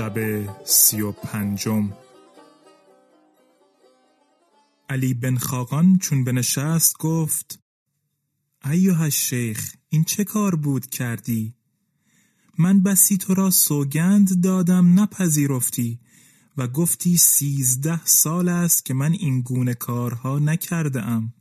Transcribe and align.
شب 0.00 0.18
سی 0.64 1.00
و 1.00 1.12
پنجم 1.12 1.92
علی 4.88 5.14
بن 5.14 5.36
خاقان 5.36 5.98
چون 5.98 6.24
بنشست 6.24 6.98
گفت 6.98 7.60
ایوه 8.64 9.10
شیخ 9.10 9.74
این 9.88 10.04
چه 10.04 10.24
کار 10.24 10.54
بود 10.54 10.86
کردی؟ 10.86 11.54
من 12.58 12.82
بسی 12.82 13.16
تو 13.16 13.34
را 13.34 13.50
سوگند 13.50 14.42
دادم 14.42 15.00
نپذیرفتی 15.00 16.00
و 16.56 16.68
گفتی 16.68 17.16
سیزده 17.16 18.04
سال 18.04 18.48
است 18.48 18.84
که 18.84 18.94
من 18.94 19.12
این 19.12 19.40
گونه 19.40 19.74
کارها 19.74 20.38
نکرده 20.38 21.02
ام. 21.02 21.34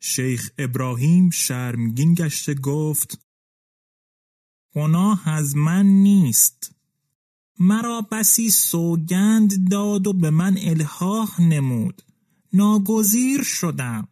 شیخ 0.00 0.50
ابراهیم 0.58 1.30
شرمگین 1.30 2.14
گشته 2.14 2.54
گفت 2.54 3.27
گناه 4.78 5.28
از 5.28 5.56
من 5.56 5.86
نیست. 5.86 6.74
مرا 7.58 8.00
بسی 8.00 8.50
سوگند 8.50 9.70
داد 9.70 10.06
و 10.06 10.12
به 10.12 10.30
من 10.30 10.56
الهاه 10.58 11.40
نمود. 11.42 12.02
ناگزیر 12.52 13.42
شدم. 13.42 14.08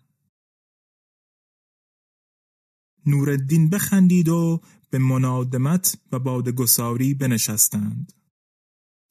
نورالدین 3.07 3.71
بخندید 3.71 4.29
و 4.29 4.61
به 4.91 4.99
منادمت 4.99 5.99
و 6.13 6.19
بادگساری 6.19 7.15
بنشستند. 7.15 8.13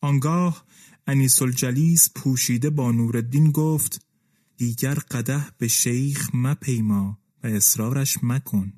آنگاه 0.02 0.66
انیس 1.08 1.42
الجلیس 1.42 2.10
پوشیده 2.16 2.70
با 2.70 2.92
نورالدین 2.92 3.52
گفت 3.52 4.06
دیگر 4.58 4.96
قده 4.96 5.46
به 5.58 5.68
شیخ 5.68 6.30
مپیما 6.34 7.18
و 7.44 7.48
اصرارش 7.48 8.18
مکن. 8.24 8.74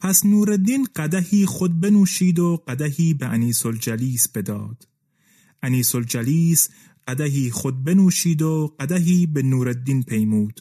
پس 0.00 0.26
نوردین 0.26 0.88
قدهی 0.96 1.46
خود 1.46 1.80
بنوشید 1.80 2.38
و 2.38 2.56
قدهی 2.68 3.14
به 3.14 3.26
انیس 3.26 3.66
الجلیس 3.66 4.28
بداد. 4.28 4.88
انیس 5.62 5.94
الجلیس 5.94 6.68
قدهی 7.08 7.50
خود 7.50 7.84
بنوشید 7.84 8.42
و 8.42 8.76
قدهی 8.80 9.26
به 9.26 9.42
نوردین 9.42 10.02
پیمود. 10.02 10.60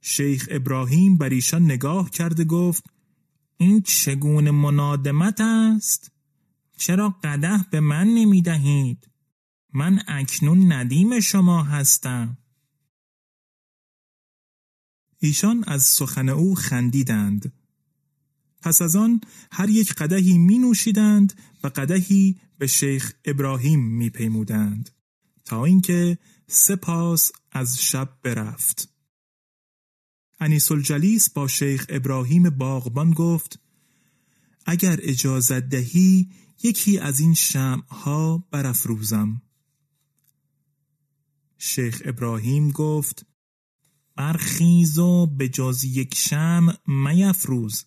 شیخ 0.00 0.48
ابراهیم 0.50 1.16
بر 1.16 1.28
ایشان 1.28 1.64
نگاه 1.64 2.10
کرده 2.10 2.44
گفت 2.44 2.84
این 3.56 3.82
چگونه 3.82 4.50
منادمت 4.50 5.40
است؟ 5.40 6.12
چرا 6.76 7.14
قده 7.24 7.64
به 7.70 7.80
من 7.80 8.06
نمی 8.06 8.42
دهید 8.42 9.08
من 9.74 10.02
اکنون 10.08 10.72
ندیم 10.72 11.20
شما 11.20 11.62
هستم. 11.62 12.38
ایشان 15.18 15.64
از 15.66 15.82
سخن 15.82 16.28
او 16.28 16.54
خندیدند. 16.54 17.52
پس 18.62 18.82
از 18.82 18.96
آن 18.96 19.20
هر 19.52 19.68
یک 19.68 19.94
قدهی 19.94 20.38
می 20.38 20.58
نوشیدند 20.58 21.32
و 21.64 21.68
قدهی 21.68 22.36
به 22.58 22.66
شیخ 22.66 23.12
ابراهیم 23.24 23.80
می 23.80 24.10
پیمودند 24.10 24.90
تا 25.44 25.64
اینکه 25.64 26.18
سپاس 26.46 27.32
از 27.52 27.82
شب 27.82 28.18
برفت. 28.22 28.88
انیس 30.40 30.72
الجلیس 30.72 31.30
با 31.30 31.48
شیخ 31.48 31.86
ابراهیم 31.88 32.50
باغبان 32.50 33.10
گفت 33.10 33.58
اگر 34.66 34.98
اجازت 35.02 35.60
دهی 35.60 36.30
یکی 36.62 36.98
از 36.98 37.20
این 37.20 37.36
ها 37.88 38.48
برافروزم. 38.50 39.42
شیخ 41.58 42.02
ابراهیم 42.04 42.70
گفت 42.70 43.26
برخیز 44.16 44.98
و 44.98 45.26
به 45.26 45.48
جز 45.48 45.84
یک 45.84 46.14
شم 46.14 46.76
میفروز. 46.86 47.84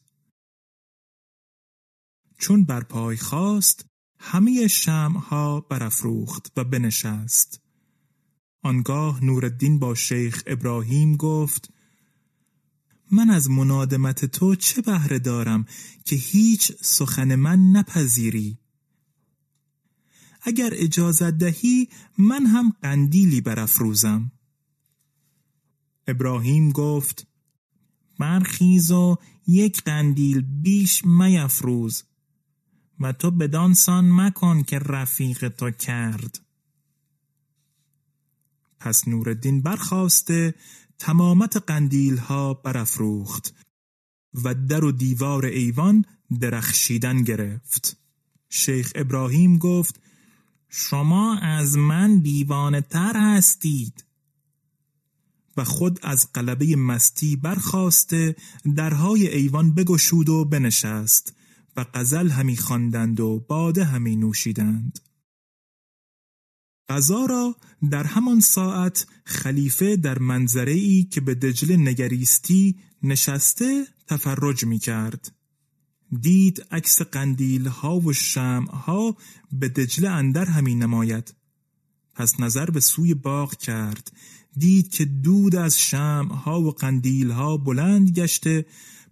چون 2.45 2.66
بر 2.66 2.83
پای 2.83 3.17
خواست 3.17 3.85
همه 4.19 4.67
شمها 4.67 5.59
برافروخت 5.59 6.51
و 6.57 6.63
بنشست. 6.63 7.61
آنگاه 8.61 9.23
نورالدین 9.23 9.79
با 9.79 9.95
شیخ 9.95 10.44
ابراهیم 10.47 11.15
گفت 11.15 11.69
من 13.12 13.30
از 13.30 13.50
منادمت 13.50 14.25
تو 14.25 14.56
چه 14.56 14.81
بهره 14.81 15.19
دارم 15.19 15.65
که 16.06 16.15
هیچ 16.15 16.71
سخن 16.81 17.36
من 17.36 17.59
نپذیری؟ 17.59 18.57
اگر 20.41 20.69
اجازت 20.74 21.31
دهی 21.31 21.89
من 22.18 22.45
هم 22.45 22.74
قندیلی 22.81 23.41
برافروزم. 23.41 24.31
ابراهیم 26.07 26.71
گفت 26.71 27.27
برخیز 28.19 28.91
و 28.91 29.18
یک 29.48 29.81
قندیل 29.83 30.41
بیش 30.41 31.06
میفروز 31.06 32.03
و 33.00 33.12
تو 33.12 33.31
بدانسان 33.31 34.12
مکن 34.12 34.63
که 34.63 34.80
رفیق 34.80 35.47
تو 35.47 35.71
کرد. 35.71 36.39
پس 38.80 39.07
نوردین 39.07 39.62
برخواسته 39.62 40.56
تمامت 41.00 41.57
قندیل 41.57 42.18
ها 42.18 42.53
برافروخت 42.53 43.53
و 44.44 44.53
در 44.53 44.83
و 44.83 44.92
دیوار 44.92 45.45
ایوان 45.45 46.06
درخشیدن 46.39 47.24
گرفت. 47.24 47.97
شیخ 48.50 48.92
ابراهیم 48.95 49.57
گفت 49.57 50.00
شما 50.69 51.38
از 51.38 51.77
من 51.77 52.19
دیوانه 52.19 52.81
تر 52.81 53.13
هستید. 53.15 54.06
و 55.57 55.63
خود 55.63 56.00
از 56.03 56.33
قلبه 56.33 56.75
مستی 56.75 57.36
برخواسته 57.36 58.36
درهای 58.75 59.27
ایوان 59.27 59.74
بگشود 59.74 60.30
و 60.30 60.45
بنشست. 60.45 61.33
و 61.77 61.86
قزل 61.94 62.30
همی 62.30 62.57
خواندند 62.57 63.19
و 63.19 63.45
باده 63.50 63.86
همی 63.86 64.16
نوشیدند 64.16 65.00
قضا 66.89 67.25
را 67.25 67.56
در 67.92 68.04
همان 68.04 68.39
ساعت 68.39 69.07
خلیفه 69.25 69.95
در 69.95 70.19
منظره 70.19 70.72
ای 70.72 71.04
که 71.04 71.22
به 71.22 71.36
دجله 71.36 71.77
نگریستی 71.77 72.75
نشسته 73.04 73.88
تفرج 74.07 74.66
می 74.66 74.80
کرد. 74.80 75.31
دید 76.22 76.66
عکس 76.72 77.01
قندیل 77.01 77.68
ها 77.68 78.00
و 78.00 78.13
شم 78.13 78.63
ها 78.63 79.18
به 79.51 79.69
دجله 79.69 80.10
اندر 80.10 80.45
همی 80.45 80.75
نماید. 80.75 81.33
پس 82.16 82.39
نظر 82.39 82.66
به 82.66 82.80
سوی 82.80 83.13
باغ 83.13 83.56
کرد 83.56 84.12
دید 84.57 84.89
که 84.89 85.06
دود 85.06 85.56
از 85.56 85.80
شم 85.81 86.27
ها 86.27 86.62
و 86.62 86.72
قندیل 86.72 87.31
ها 87.31 87.57
بلند 87.57 88.10
گشته 88.10 88.66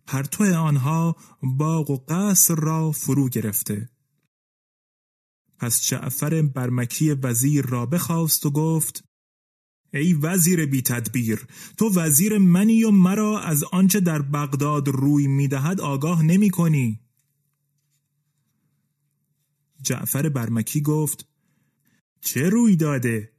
پرتو 0.06 0.44
آنها 0.44 1.16
باغ 1.44 1.90
و 1.90 1.98
قصر 2.08 2.56
را 2.56 2.92
فرو 2.92 3.30
گرفته 3.30 3.90
پس 5.58 5.88
جعفر 5.88 6.42
برمکی 6.42 7.12
وزیر 7.12 7.66
را 7.66 7.86
بخواست 7.86 8.46
و 8.46 8.52
گفت 8.52 9.04
ای 9.94 10.14
وزیر 10.14 10.66
بی 10.66 10.82
تدبیر 10.82 11.48
تو 11.78 11.90
وزیر 11.90 12.38
منی 12.38 12.84
و 12.84 12.92
مرا 12.92 13.40
از 13.40 13.64
آنچه 13.64 14.00
در 14.00 14.22
بغداد 14.22 14.88
روی 14.88 15.28
می‌دهد 15.28 15.82
آگاه 15.82 16.24
نمی 16.24 16.50
کنی 16.50 17.00
جعفر 19.82 20.30
برمکی 20.30 20.82
گفت 20.82 21.28
چه 22.22 22.50
روی 22.50 22.76
داده؟ 22.76 23.34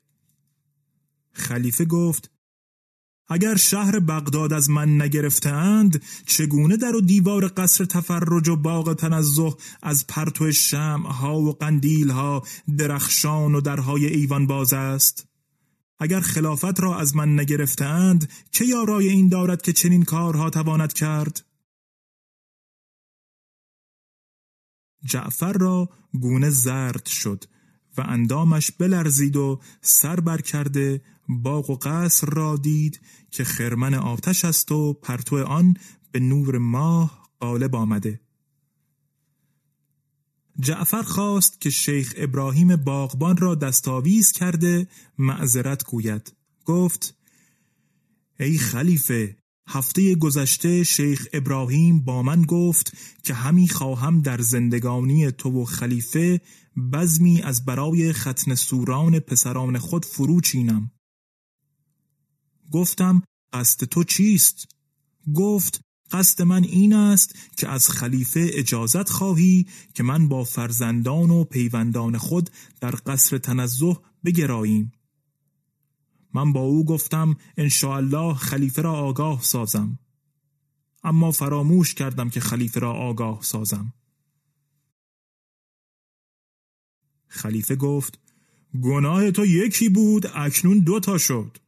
خلیفه 1.32 1.84
گفت 1.84 2.33
اگر 3.28 3.56
شهر 3.56 3.98
بغداد 3.98 4.52
از 4.52 4.70
من 4.70 5.02
نگرفتند 5.02 6.02
چگونه 6.26 6.76
در 6.76 6.96
و 6.96 7.00
دیوار 7.00 7.48
قصر 7.48 7.84
تفرج 7.84 8.48
و 8.48 8.56
باغ 8.56 8.94
تنزه 8.94 9.54
از 9.82 10.06
پرتو 10.06 10.52
شمع 10.52 11.08
ها 11.08 11.40
و 11.40 11.52
قندیل 11.52 12.10
ها 12.10 12.42
درخشان 12.78 13.54
و 13.54 13.60
درهای 13.60 14.06
ایوان 14.06 14.46
باز 14.46 14.72
است؟ 14.72 15.26
اگر 15.98 16.20
خلافت 16.20 16.80
را 16.80 16.98
از 16.98 17.16
من 17.16 17.40
نگرفتند 17.40 18.30
چه 18.50 18.66
یارای 18.66 19.08
این 19.08 19.28
دارد 19.28 19.62
که 19.62 19.72
چنین 19.72 20.02
کارها 20.02 20.50
تواند 20.50 20.92
کرد؟ 20.92 21.44
جعفر 25.04 25.52
را 25.52 25.88
گونه 26.20 26.50
زرد 26.50 27.06
شد 27.06 27.44
و 27.96 28.00
اندامش 28.00 28.70
بلرزید 28.70 29.36
و 29.36 29.60
سر 29.80 30.20
بر 30.20 30.40
کرده 30.40 31.00
باغ 31.28 31.70
و 31.70 31.78
قصر 31.82 32.26
را 32.26 32.56
دید 32.56 33.00
که 33.30 33.44
خرمن 33.44 33.94
آتش 33.94 34.44
است 34.44 34.72
و 34.72 34.92
پرتو 34.92 35.44
آن 35.44 35.76
به 36.12 36.20
نور 36.20 36.58
ماه 36.58 37.28
غالب 37.40 37.76
آمده. 37.76 38.20
جعفر 40.60 41.02
خواست 41.02 41.60
که 41.60 41.70
شیخ 41.70 42.14
ابراهیم 42.16 42.76
باغبان 42.76 43.36
را 43.36 43.54
دستاویز 43.54 44.32
کرده 44.32 44.86
معذرت 45.18 45.84
گوید. 45.84 46.32
گفت 46.64 47.14
ای 48.40 48.58
خلیفه 48.58 49.36
هفته 49.68 50.14
گذشته 50.14 50.84
شیخ 50.84 51.28
ابراهیم 51.32 52.00
با 52.00 52.22
من 52.22 52.42
گفت 52.42 52.92
که 53.22 53.34
همی 53.34 53.68
خواهم 53.68 54.20
در 54.20 54.40
زندگانی 54.40 55.30
تو 55.30 55.62
و 55.62 55.64
خلیفه 55.64 56.40
بزمی 56.92 57.42
از 57.42 57.64
برای 57.64 58.12
ختن 58.12 58.54
سوران 58.54 59.18
پسران 59.18 59.78
خود 59.78 60.04
فرو 60.04 60.40
چینم. 60.40 60.90
گفتم 62.70 63.22
قصد 63.52 63.84
تو 63.84 64.04
چیست؟ 64.04 64.68
گفت 65.34 65.80
قصد 66.10 66.42
من 66.42 66.64
این 66.64 66.92
است 66.92 67.34
که 67.56 67.68
از 67.68 67.88
خلیفه 67.88 68.50
اجازت 68.52 69.08
خواهی 69.08 69.66
که 69.94 70.02
من 70.02 70.28
با 70.28 70.44
فرزندان 70.44 71.30
و 71.30 71.44
پیوندان 71.44 72.18
خود 72.18 72.50
در 72.80 72.94
قصر 73.06 73.38
تنزه 73.38 73.96
بگراییم. 74.24 74.92
من 76.34 76.52
با 76.52 76.60
او 76.60 76.84
گفتم 76.84 77.36
الله 77.82 78.34
خلیفه 78.34 78.82
را 78.82 78.92
آگاه 78.92 79.42
سازم. 79.42 79.98
اما 81.04 81.32
فراموش 81.32 81.94
کردم 81.94 82.30
که 82.30 82.40
خلیفه 82.40 82.80
را 82.80 82.92
آگاه 82.92 83.42
سازم. 83.42 83.92
خلیفه 87.26 87.76
گفت 87.76 88.18
گناه 88.82 89.30
تو 89.30 89.46
یکی 89.46 89.88
بود 89.88 90.26
اکنون 90.34 90.78
دو 90.78 91.00
تا 91.00 91.18
شد. 91.18 91.58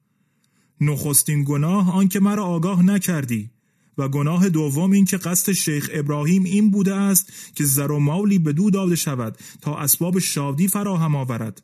نخستین 0.80 1.44
گناه 1.44 1.94
آنکه 1.94 2.20
مرا 2.20 2.44
آگاه 2.44 2.82
نکردی. 2.82 3.50
و 3.98 4.08
گناه 4.08 4.48
دوم 4.48 4.90
این 4.90 5.04
که 5.04 5.16
قصد 5.16 5.52
شیخ 5.52 5.90
ابراهیم 5.92 6.44
این 6.44 6.70
بوده 6.70 6.94
است 6.94 7.32
که 7.54 7.64
زر 7.64 7.90
و 7.90 7.98
مالی 7.98 8.38
به 8.38 8.52
دو 8.52 8.70
داده 8.70 8.96
شود 8.96 9.38
تا 9.60 9.76
اسباب 9.76 10.18
شادی 10.18 10.68
فراهم 10.68 11.16
آورد. 11.16 11.62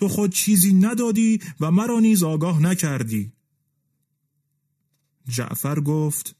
تو 0.00 0.08
خود 0.08 0.32
چیزی 0.32 0.72
ندادی 0.72 1.40
و 1.60 1.70
مرا 1.70 2.00
نیز 2.00 2.22
آگاه 2.22 2.62
نکردی. 2.62 3.32
جعفر 5.28 5.80
گفت 5.80 6.36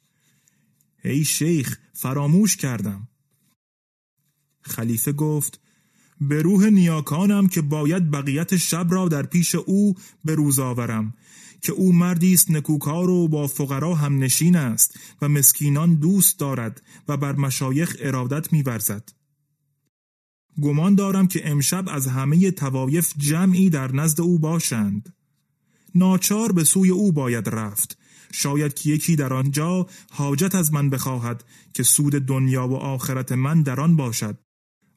ای 1.05 1.25
شیخ 1.25 1.79
فراموش 1.93 2.57
کردم. 2.57 3.09
خلیفه 4.61 5.13
گفت 5.13 5.61
به 6.21 6.43
روح 6.43 6.67
نیاکانم 6.67 7.49
که 7.49 7.63
باید 7.63 8.11
بقیت 8.11 8.57
شب 8.57 8.87
را 8.91 9.09
در 9.09 9.23
پیش 9.23 9.55
او 9.55 9.95
به 10.25 10.35
روز 10.35 10.59
آورم. 10.59 11.15
که 11.61 11.73
او 11.73 11.93
مردی 11.93 12.35
است 12.35 12.51
نکوکار 12.51 13.11
و 13.11 13.29
با 13.29 13.47
فقرا 13.47 13.95
هم 13.95 14.19
نشین 14.19 14.57
است 14.57 14.99
و 15.23 15.29
مسکینان 15.29 15.95
دوست 15.95 16.39
دارد 16.39 16.83
و 17.09 17.17
بر 17.17 17.33
مشایخ 17.33 17.97
ارادت 18.01 18.53
میورزد. 18.53 19.09
گمان 20.63 20.95
دارم 20.95 21.29
که 21.29 21.51
امشب 21.51 21.85
از 21.89 22.07
همه 22.07 22.51
توایف 22.51 23.13
جمعی 23.17 23.71
در 23.71 23.93
نزد 23.93 24.21
او 24.21 24.39
باشند. 24.39 25.15
ناچار 25.95 26.53
به 26.53 26.65
سوی 26.65 26.91
او 26.91 27.13
باید 27.13 27.49
رفت. 27.49 27.99
شاید 28.33 28.75
که 28.75 28.91
یکی 28.91 29.17
در 29.17 29.33
آنجا 29.33 29.87
حاجت 30.11 30.55
از 30.55 30.73
من 30.73 30.91
بخواهد 30.91 31.45
که 31.73 31.83
سود 31.83 32.13
دنیا 32.13 32.69
و 32.69 32.77
آخرت 32.77 33.33
من 33.33 33.63
در 33.63 33.81
آن 33.81 33.97
باشد 33.97 34.39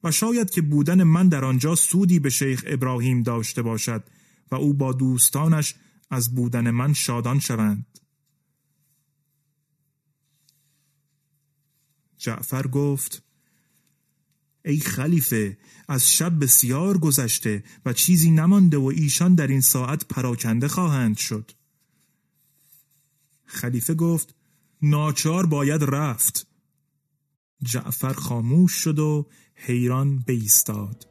و 0.04 0.12
شاید 0.12 0.50
که 0.50 0.62
بودن 0.62 1.04
من 1.04 1.28
در 1.28 1.46
آنجا 1.46 1.76
سودی 1.76 2.20
به 2.20 2.30
شیخ 2.30 2.64
ابراهیم 2.68 3.24
داشته 3.24 3.62
باشد 3.62 4.04
و 4.52 4.56
او 4.56 4.74
با 4.74 4.94
دوستانش 4.94 5.76
از 6.12 6.36
بودن 6.36 6.72
من 6.72 6.94
شادان 6.94 7.40
شوند. 7.40 7.86
جعفر 12.18 12.68
گفت 12.68 13.24
ای 14.66 14.80
خلیفه 14.80 15.58
از 15.88 16.12
شب 16.12 16.44
بسیار 16.44 16.98
گذشته 16.98 17.64
و 17.86 17.94
چیزی 17.94 18.32
نمانده 18.32 18.78
و 18.78 18.86
ایشان 18.96 19.36
در 19.36 19.48
این 19.48 19.62
ساعت 19.62 20.06
پراکنده 20.06 20.68
خواهند 20.68 21.18
شد. 21.18 21.52
خلیفه 23.46 23.94
گفت 23.94 24.36
ناچار 24.82 25.46
باید 25.46 25.84
رفت. 25.84 26.48
جعفر 27.64 28.14
خاموش 28.14 28.72
شد 28.72 29.00
و 29.00 29.28
حیران 29.56 30.20
بیستاد. 30.20 31.11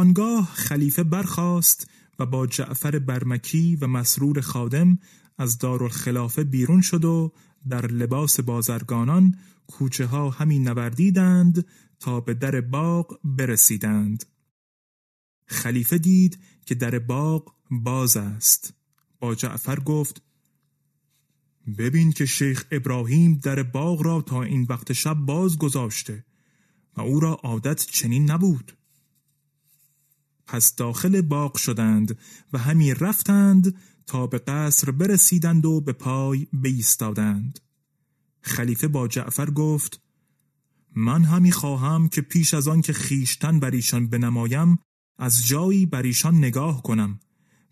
آنگاه 0.00 0.44
خلیفه 0.54 1.02
برخاست 1.02 1.90
و 2.18 2.26
با 2.26 2.46
جعفر 2.46 2.98
برمکی 2.98 3.76
و 3.76 3.86
مسرور 3.86 4.40
خادم 4.40 4.98
از 5.38 5.58
دارالخلافه 5.58 6.44
بیرون 6.44 6.80
شد 6.80 7.04
و 7.04 7.32
در 7.68 7.86
لباس 7.86 8.40
بازرگانان 8.40 9.38
کوچه 9.66 10.06
ها 10.06 10.30
همی 10.30 10.58
نوردیدند 10.58 11.66
تا 11.98 12.20
به 12.20 12.34
در 12.34 12.60
باغ 12.60 13.20
برسیدند. 13.24 14.24
خلیفه 15.46 15.98
دید 15.98 16.38
که 16.66 16.74
در 16.74 16.98
باغ 16.98 17.54
باز 17.70 18.16
است. 18.16 18.74
با 19.18 19.34
جعفر 19.34 19.80
گفت 19.80 20.22
ببین 21.78 22.12
که 22.12 22.26
شیخ 22.26 22.64
ابراهیم 22.70 23.40
در 23.42 23.62
باغ 23.62 24.02
را 24.02 24.22
تا 24.22 24.42
این 24.42 24.66
وقت 24.68 24.92
شب 24.92 25.14
باز 25.14 25.58
گذاشته 25.58 26.24
و 26.96 27.00
او 27.00 27.20
را 27.20 27.32
عادت 27.34 27.86
چنین 27.86 28.30
نبود. 28.30 28.79
پس 30.52 30.74
داخل 30.74 31.20
باغ 31.20 31.56
شدند 31.56 32.18
و 32.52 32.58
همی 32.58 32.94
رفتند 32.94 33.76
تا 34.06 34.26
به 34.26 34.38
قصر 34.38 34.90
برسیدند 34.90 35.66
و 35.66 35.80
به 35.80 35.92
پای 35.92 36.46
بیستادند. 36.52 37.60
خلیفه 38.40 38.88
با 38.88 39.08
جعفر 39.08 39.50
گفت 39.50 40.00
من 40.96 41.24
همی 41.24 41.52
خواهم 41.52 42.08
که 42.08 42.20
پیش 42.20 42.54
از 42.54 42.68
آن 42.68 42.80
که 42.80 42.92
خیشتن 42.92 43.60
بر 43.60 43.70
ایشان 43.70 44.06
بنمایم 44.06 44.78
از 45.18 45.46
جایی 45.46 45.86
بر 45.86 46.02
ایشان 46.02 46.38
نگاه 46.38 46.82
کنم 46.82 47.20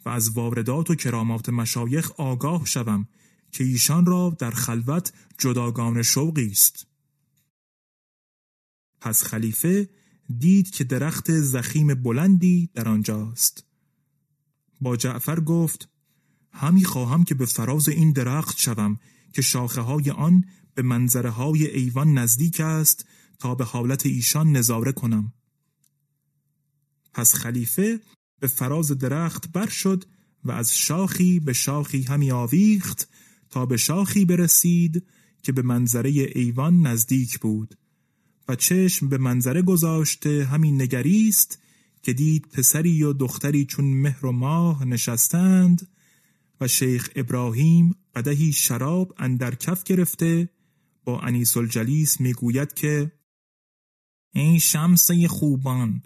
و 0.05 0.09
از 0.09 0.31
واردات 0.31 0.91
و 0.91 0.95
کرامات 0.95 1.49
مشایخ 1.49 2.11
آگاه 2.11 2.67
شوم 2.67 3.09
که 3.53 3.65
ایشان 3.65 4.07
را 4.07 4.37
در 4.39 4.51
خلوت 4.51 5.13
جداگان 5.39 6.03
شوقی 6.03 6.51
است. 6.51 6.87
پس 9.01 9.23
خلیفه 9.23 9.89
دید 10.39 10.71
که 10.71 10.85
درخت 10.85 11.33
زخیم 11.33 11.95
بلندی 11.95 12.71
در 12.75 12.89
آنجاست. 12.89 13.65
با 14.81 14.97
جعفر 14.97 15.41
گفت 15.41 15.89
همی 16.53 16.85
خواهم 16.85 17.25
که 17.25 17.35
به 17.35 17.47
فراز 17.47 17.89
این 17.89 18.13
درخت 18.13 18.59
شوم 18.59 18.99
که 19.33 19.43
شاخه 19.43 19.81
های 19.81 20.11
آن 20.11 20.45
به 20.75 20.83
منظره 20.83 21.31
های 21.31 21.67
ایوان 21.77 22.19
نزدیک 22.19 22.61
است 22.61 23.05
تا 23.39 23.55
به 23.55 23.65
حالت 23.65 24.07
ایشان 24.07 24.53
نظاره 24.53 24.93
کنم. 24.93 25.33
پس 27.15 27.35
خلیفه 27.35 28.01
به 28.41 28.47
فراز 28.47 28.91
درخت 28.93 29.53
بر 29.53 29.69
شد 29.69 30.05
و 30.45 30.53
از 30.53 30.79
شاخی 30.79 31.41
به 31.41 31.53
شاخی 31.53 32.03
همی 32.03 32.31
آویخت 32.31 33.09
تا 33.51 33.67
به 33.67 33.77
شاخی 33.77 34.25
برسید 34.25 35.07
که 35.43 35.53
به 35.53 35.63
منظره 35.63 36.11
ایوان 36.11 36.87
نزدیک 36.87 37.39
بود. 37.39 37.79
و 38.49 38.55
چشم 38.55 39.09
به 39.09 39.19
منظره 39.19 39.63
گذاشته 39.63 40.45
همین 40.45 40.83
نگریست 40.83 41.63
که 42.03 42.13
دید 42.13 42.49
پسری 42.53 43.03
و 43.03 43.13
دختری 43.13 43.65
چون 43.65 43.85
مهر 43.85 44.27
و 44.27 44.33
ماه 44.33 44.85
نشستند 44.85 45.89
و 46.61 46.69
شیخ 46.69 47.11
ابراهیم 47.17 47.95
قدهی 48.15 48.53
شراب 48.53 49.15
اندر 49.19 49.55
کف 49.55 49.83
گرفته 49.83 50.49
با 51.05 51.21
انیس 51.21 51.57
الجلیس 51.57 52.21
می‌گوید 52.21 52.75
که 52.75 53.13
ای 54.35 54.61
شمسه 54.61 55.29
خوبان 55.29 56.03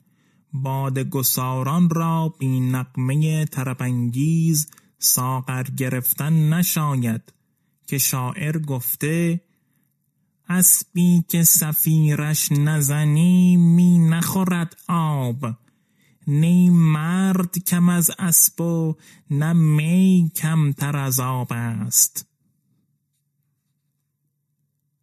باد 0.52 0.98
گساران 0.98 1.90
را 1.90 2.34
بی 2.38 2.60
نقمه 2.60 3.44
ترپنگیز 3.44 4.66
ساغر 4.98 5.62
گرفتن 5.62 6.52
نشاید 6.52 7.32
که 7.86 7.98
شاعر 7.98 8.58
گفته 8.58 9.40
اسبی 10.52 11.24
که 11.28 11.44
سفیرش 11.44 12.52
نزنی 12.52 13.56
می 13.56 13.98
نخورد 13.98 14.76
آب. 14.88 15.56
نی 16.26 16.70
مرد 16.70 17.58
کم 17.58 17.88
از 17.88 18.10
اسب 18.18 18.60
و 18.60 18.96
نه 19.30 19.52
می 19.52 20.30
کمتر 20.36 20.96
از 20.96 21.20
آب 21.20 21.48
است. 21.50 22.26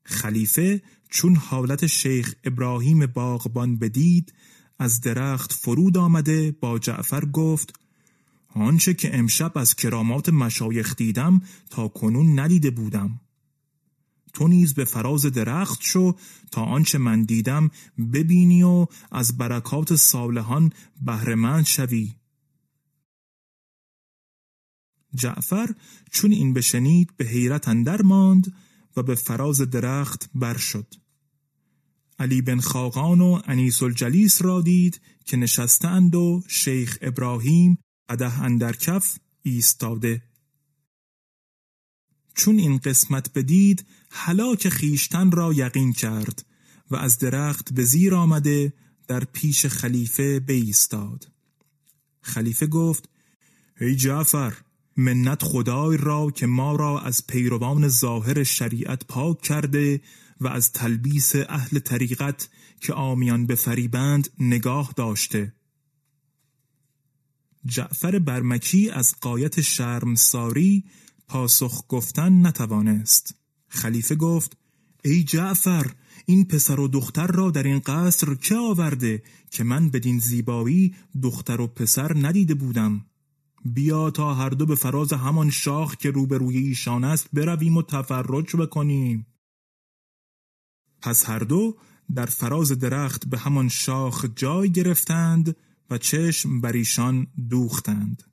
خلیفه 0.03 0.81
چون 1.09 1.35
حالت 1.35 1.87
شیخ 1.87 2.33
ابراهیم 2.43 3.05
باغبان 3.05 3.77
بدید 3.77 4.33
از 4.79 5.01
درخت 5.01 5.53
فرود 5.53 5.97
آمده 5.97 6.51
با 6.51 6.79
جعفر 6.79 7.25
گفت 7.25 7.79
آنچه 8.47 8.93
که 8.93 9.17
امشب 9.17 9.57
از 9.57 9.75
کرامات 9.75 10.29
مشایخ 10.29 10.95
دیدم 10.95 11.41
تا 11.69 11.87
کنون 11.87 12.39
ندیده 12.39 12.71
بودم. 12.71 13.19
تو 14.33 14.47
نیز 14.47 14.73
به 14.73 14.85
فراز 14.85 15.25
درخت 15.25 15.79
شو 15.81 16.15
تا 16.51 16.63
آنچه 16.63 16.97
من 16.97 17.23
دیدم 17.23 17.71
ببینی 18.13 18.63
و 18.63 18.87
از 19.11 19.37
برکات 19.37 19.95
صالحان 19.95 20.71
بهرهمند 21.01 21.65
شوی. 21.65 22.15
جعفر 25.15 25.75
چون 26.11 26.31
این 26.31 26.53
بشنید 26.53 27.17
به 27.17 27.25
حیرت 27.25 27.67
اندر 27.67 28.01
ماند 28.01 28.53
و 28.97 29.03
به 29.03 29.15
فراز 29.15 29.61
درخت 29.61 30.29
بر 30.35 30.57
شد. 30.57 30.95
علی 32.19 32.41
بن 32.41 32.59
خاقان 32.59 33.21
و 33.21 33.41
انیس 33.45 33.83
الجلیس 33.83 34.41
را 34.41 34.61
دید 34.61 35.01
که 35.25 35.37
نشستند 35.37 36.15
و 36.15 36.43
شیخ 36.47 36.97
ابراهیم 37.01 37.77
قده 38.09 38.41
اندر 38.41 38.73
کف 38.73 39.19
ایستاده. 39.41 40.28
چون 42.39 42.59
این 42.59 42.77
قسمت 42.77 43.33
بدید 43.33 43.85
هلاک 44.11 44.69
خیشتن 44.69 45.31
را 45.31 45.53
یقین 45.53 45.93
کرد 45.93 46.45
و 46.91 46.95
از 46.95 47.17
درخت 47.17 47.73
به 47.73 47.83
زیر 47.83 48.15
آمده 48.15 48.73
در 49.07 49.23
پیش 49.23 49.65
خلیفه 49.65 50.39
بیستاد. 50.39 51.27
خلیفه 52.21 52.67
گفت 52.67 53.09
ای 53.81 53.95
جعفر 53.95 54.53
منت 54.97 55.43
خدای 55.43 55.97
را 55.97 56.31
که 56.31 56.47
ما 56.47 56.75
را 56.75 56.99
از 56.99 57.27
پیروان 57.27 57.87
ظاهر 57.87 58.43
شریعت 58.43 59.05
پاک 59.05 59.41
کرده 59.41 60.01
و 60.41 60.47
از 60.47 60.71
تلبیس 60.71 61.35
اهل 61.35 61.79
طریقت 61.79 62.49
که 62.81 62.93
آمیان 62.93 63.45
به 63.45 63.55
فریبند 63.55 64.29
نگاه 64.39 64.93
داشته. 64.95 65.53
جعفر 67.65 68.19
برمکی 68.19 68.89
از 68.89 69.15
قایت 69.21 69.61
شرمساری 69.61 70.83
پاسخ 71.29 71.83
گفتن 71.87 72.47
نتوانست. 72.47 73.35
خلیفه 73.67 74.15
گفت 74.15 74.57
ای 75.05 75.23
جعفر 75.23 75.91
این 76.25 76.45
پسر 76.45 76.79
و 76.79 76.87
دختر 76.87 77.27
را 77.27 77.51
در 77.51 77.63
این 77.63 77.79
قصر 77.79 78.35
که 78.35 78.55
آورده 78.55 79.23
که 79.51 79.63
من 79.63 79.89
بدین 79.89 80.19
زیبایی 80.19 80.95
دختر 81.23 81.61
و 81.61 81.67
پسر 81.67 82.17
ندیده 82.27 82.53
بودم. 82.53 83.05
بیا 83.65 84.11
تا 84.11 84.33
هر 84.33 84.49
دو 84.49 84.65
به 84.65 84.75
فراز 84.75 85.13
همان 85.13 85.49
شاخ 85.49 85.95
که 85.95 86.11
روبروی 86.11 86.57
ایشان 86.57 87.03
است 87.03 87.29
برویم 87.33 87.77
و 87.77 87.81
تفرج 87.81 88.55
بکنیم. 88.55 89.27
پس 91.01 91.29
هر 91.29 91.39
دو 91.39 91.77
در 92.15 92.25
فراز 92.25 92.71
درخت 92.71 93.27
به 93.27 93.37
همان 93.37 93.69
شاخ 93.69 94.25
جای 94.35 94.71
گرفتند 94.71 95.55
و 95.89 95.97
چشم 95.97 96.61
بر 96.61 96.71
ایشان 96.71 97.27
دوختند. 97.49 98.28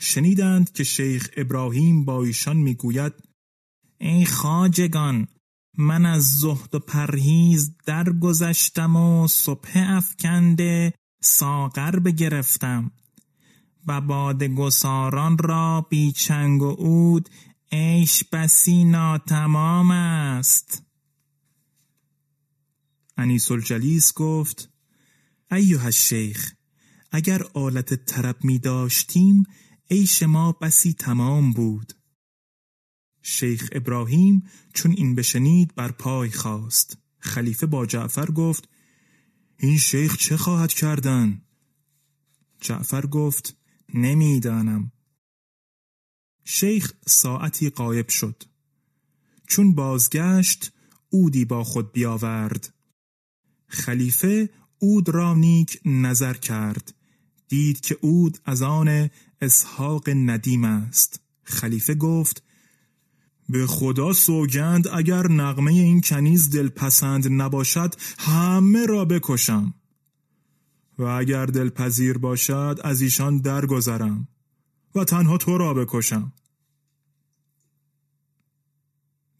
شنیدند 0.00 0.72
که 0.72 0.84
شیخ 0.84 1.30
ابراهیم 1.36 2.04
با 2.04 2.24
ایشان 2.24 2.56
می‌گوید 2.56 3.12
ای 3.98 4.24
خاجگان 4.24 5.28
من 5.78 6.06
از 6.06 6.40
زهد 6.40 6.74
و 6.74 6.78
پرهیز 6.78 7.76
درگذشتم 7.86 8.96
و 8.96 9.28
صبح 9.28 9.70
افکنده 9.74 10.92
ساغر 11.22 11.98
بگرفتم 11.98 12.90
و 13.86 14.00
باد 14.00 14.42
گساران 14.42 15.38
را 15.38 15.86
بی 15.90 16.12
چنگ 16.12 16.62
و 16.62 16.70
عود 16.70 17.28
عیش 17.72 18.24
بسی 18.24 18.84
ناتمام 18.84 19.90
است. 19.90 20.82
انیس 23.16 23.50
الجلیس 23.50 24.12
گفت 24.14 24.70
ایوه 25.52 25.84
الشیخ 25.84 26.52
اگر 27.12 27.42
آلت 27.54 27.94
طرب 27.94 28.36
می 28.44 28.58
داشتیم 28.58 29.44
عیش 29.90 30.22
ما 30.22 30.52
بسی 30.52 30.92
تمام 30.92 31.52
بود. 31.52 31.92
شیخ 33.22 33.68
ابراهیم 33.72 34.42
چون 34.74 34.92
این 34.92 35.14
بشنید 35.14 35.74
بر 35.74 35.92
پای 35.92 36.30
خواست 36.30 36.98
خلیفه 37.18 37.66
با 37.66 37.86
جعفر 37.86 38.30
گفت 38.30 38.68
این 39.58 39.78
شیخ 39.78 40.16
چه 40.16 40.36
خواهد 40.36 40.72
کردن؟ 40.72 41.42
جعفر 42.60 43.06
گفت 43.06 43.56
نمی‌دانم. 43.94 44.92
شیخ 46.44 46.92
ساعتی 47.06 47.70
قایب 47.70 48.08
شد. 48.08 48.42
چون 49.46 49.74
بازگشت 49.74 50.72
اودی 51.10 51.44
با 51.44 51.64
خود 51.64 51.92
بیاورد. 51.92 52.74
خلیفه 53.66 54.50
اود 54.78 55.08
را 55.08 55.34
نیک 55.34 55.80
نظر 55.84 56.34
کرد. 56.34 56.94
دید 57.48 57.80
که 57.80 57.98
اود 58.00 58.38
از 58.44 58.62
آن 58.62 59.10
اسحاق 59.44 60.08
ندیم 60.08 60.64
است. 60.64 61.20
خلیفه 61.42 61.94
گفت 61.94 62.42
به 63.48 63.66
خدا 63.66 64.12
سوگند 64.12 64.88
اگر 64.88 65.26
نغمه 65.26 65.72
این 65.72 66.00
کنیز 66.00 66.50
دلپسند 66.50 67.42
نباشد 67.42 67.94
همه 68.18 68.86
را 68.86 69.04
بکشم. 69.04 69.74
و 70.98 71.02
اگر 71.02 71.46
دلپذیر 71.46 72.18
باشد 72.18 72.80
از 72.84 73.00
ایشان 73.00 73.38
درگذرم 73.38 74.28
و 74.94 75.04
تنها 75.04 75.38
تو 75.38 75.58
را 75.58 75.74
بکشم. 75.74 76.32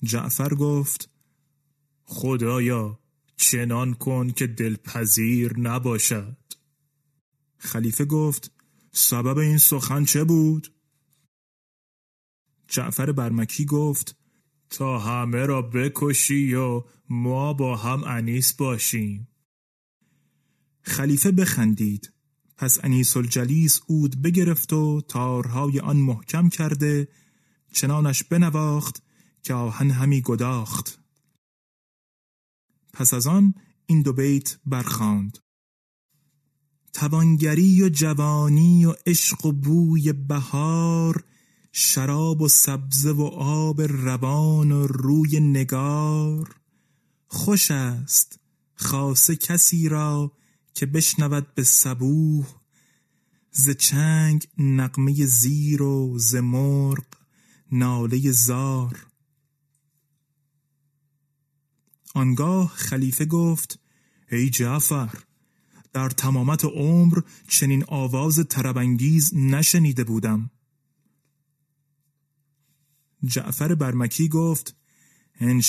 جعفر 0.02 0.54
گفت 0.54 1.10
خدایا 2.04 2.98
چنان 3.36 3.94
کن 3.94 4.30
که 4.30 4.46
دلپذیر 4.46 5.58
نباشد. 5.58 6.36
خلیفه 7.58 8.04
گفت 8.04 8.53
سبب 8.96 9.38
این 9.38 9.58
سخن 9.58 10.04
چه 10.04 10.24
بود؟ 10.24 10.74
جعفر 12.68 13.12
برمکی 13.12 13.64
گفت 13.64 14.16
تا 14.70 14.98
همه 14.98 15.46
را 15.46 15.62
بکشی 15.62 16.54
و 16.54 16.82
ما 17.08 17.52
با 17.52 17.76
هم 17.76 18.04
انیس 18.04 18.52
باشیم. 18.52 19.28
خلیفه 20.82 21.32
بخندید. 21.32 22.12
پس 22.56 22.84
انیس 22.84 23.16
الجلیس 23.16 23.80
اود 23.86 24.22
بگرفت 24.22 24.72
و 24.72 25.00
تارهای 25.08 25.80
آن 25.80 25.96
محکم 25.96 26.48
کرده 26.48 27.08
چنانش 27.72 28.24
بنواخت 28.24 29.02
که 29.42 29.54
آهن 29.54 29.90
همی 29.90 30.22
گداخت. 30.22 31.00
پس 32.92 33.14
از 33.14 33.26
آن 33.26 33.54
این 33.86 34.02
دو 34.02 34.12
بیت 34.12 34.58
برخاند. 34.66 35.43
توانگری 36.94 37.82
و 37.82 37.88
جوانی 37.88 38.84
و 38.84 38.94
عشق 39.06 39.46
و 39.46 39.52
بوی 39.52 40.12
بهار 40.12 41.24
شراب 41.72 42.40
و 42.40 42.48
سبزه 42.48 43.12
و 43.12 43.22
آب 43.38 43.82
روان 43.82 44.72
و 44.72 44.86
روی 44.86 45.40
نگار. 45.40 46.56
خوش 47.26 47.70
است 47.70 48.40
خاصه 48.74 49.36
کسی 49.36 49.88
را 49.88 50.32
که 50.74 50.86
بشنود 50.86 51.54
به 51.54 51.64
صبوح 51.64 52.46
ز 53.50 53.70
چنگ 53.70 54.46
نقمه 54.58 55.26
زیر 55.26 55.82
و 55.82 56.18
ز 56.18 56.34
مرغ 56.34 57.04
ناله 57.72 58.30
زار. 58.30 59.06
آنگاه 62.14 62.68
خلیفه 62.68 63.24
گفت 63.24 63.78
ای 64.30 64.50
جعفر 64.50 65.08
در 65.94 66.08
تمامت 66.08 66.64
عمر 66.64 67.20
چنین 67.48 67.84
آواز 67.88 68.38
تربنگیز 68.38 69.34
نشنیده 69.34 70.04
بودم. 70.04 70.50
جعفر 73.24 73.74
برمکی 73.74 74.28
گفت 74.28 74.76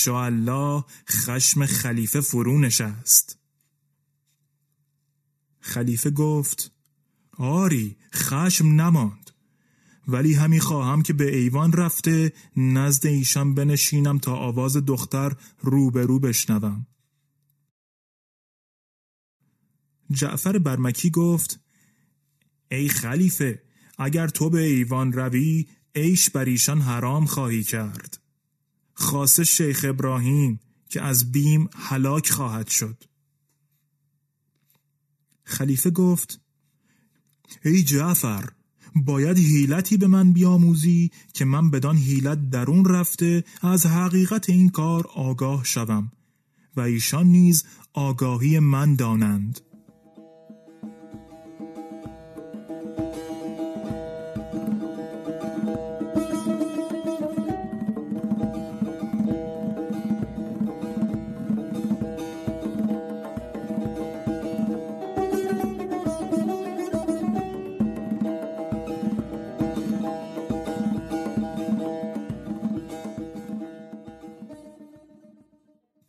الله 0.08 0.84
خشم 1.10 1.66
خلیفه 1.66 2.22
فرو 2.22 2.60
نشست. 2.60 3.40
خلیفه 5.60 6.10
گفت 6.10 6.72
آری 7.38 7.98
خشم 8.14 8.68
نماند 8.68 9.32
ولی 10.08 10.34
همی 10.34 10.60
خواهم 10.60 11.02
که 11.02 11.14
به 11.14 11.38
ایوان 11.38 11.74
رفته 11.74 12.34
نزد 12.58 13.06
ایشان 13.06 13.56
بنشینم 13.56 14.18
تا 14.18 14.36
آواز 14.36 14.78
دختر 14.78 15.36
رو 15.62 15.92
به 15.92 16.06
رو 16.06 16.20
بشنوم. 16.20 16.88
جعفر 20.12 20.58
برمکی 20.58 21.10
گفت 21.10 21.60
ای 22.72 22.90
خلیفه 22.90 23.62
اگر 23.98 24.28
تو 24.28 24.50
به 24.50 24.62
ایوان 24.62 25.14
روی 25.14 25.66
عیش 25.96 26.30
بر 26.30 26.46
ایشان 26.46 26.82
حرام 26.82 27.26
خواهی 27.26 27.64
کرد. 27.64 28.20
خاصه 28.94 29.44
شیخ 29.44 29.86
ابراهیم 29.90 30.60
که 30.90 31.02
از 31.02 31.32
بیم 31.32 31.70
هلاک 31.76 32.30
خواهد 32.30 32.68
شد. 32.68 33.04
خلیفه 35.44 35.90
گفت 35.90 36.40
ای 37.66 37.84
جعفر 37.84 38.50
باید 38.96 39.38
حیلتی 39.38 39.98
به 39.98 40.08
من 40.08 40.34
بیاموزی 40.34 41.12
که 41.34 41.46
من 41.46 41.72
بدان 41.72 41.98
حیلت 41.98 42.50
درون 42.50 42.86
رفته 42.86 43.44
از 43.62 43.86
حقیقت 43.86 44.50
این 44.50 44.70
کار 44.70 45.08
آگاه 45.16 45.64
شوم 45.64 46.12
و 46.76 46.82
ایشان 46.82 47.28
نیز 47.28 47.64
آگاهی 47.94 48.60
من 48.60 48.96
دانند. 48.96 49.62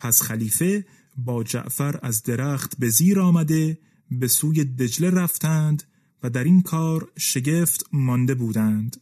پس 0.06 0.22
خلیفه 0.22 0.84
با 1.16 1.44
جعفر 1.44 1.98
از 2.02 2.22
درخت 2.22 2.78
به 2.78 2.88
زیر 2.88 3.20
آمده 3.20 3.78
به 4.10 4.28
سوی 4.28 4.64
دجله 4.64 5.10
رفتند 5.10 5.82
و 6.22 6.30
در 6.30 6.44
این 6.44 6.62
کار 6.62 7.12
شگفت 7.18 7.86
مانده 7.92 8.34
بودند. 8.34 8.96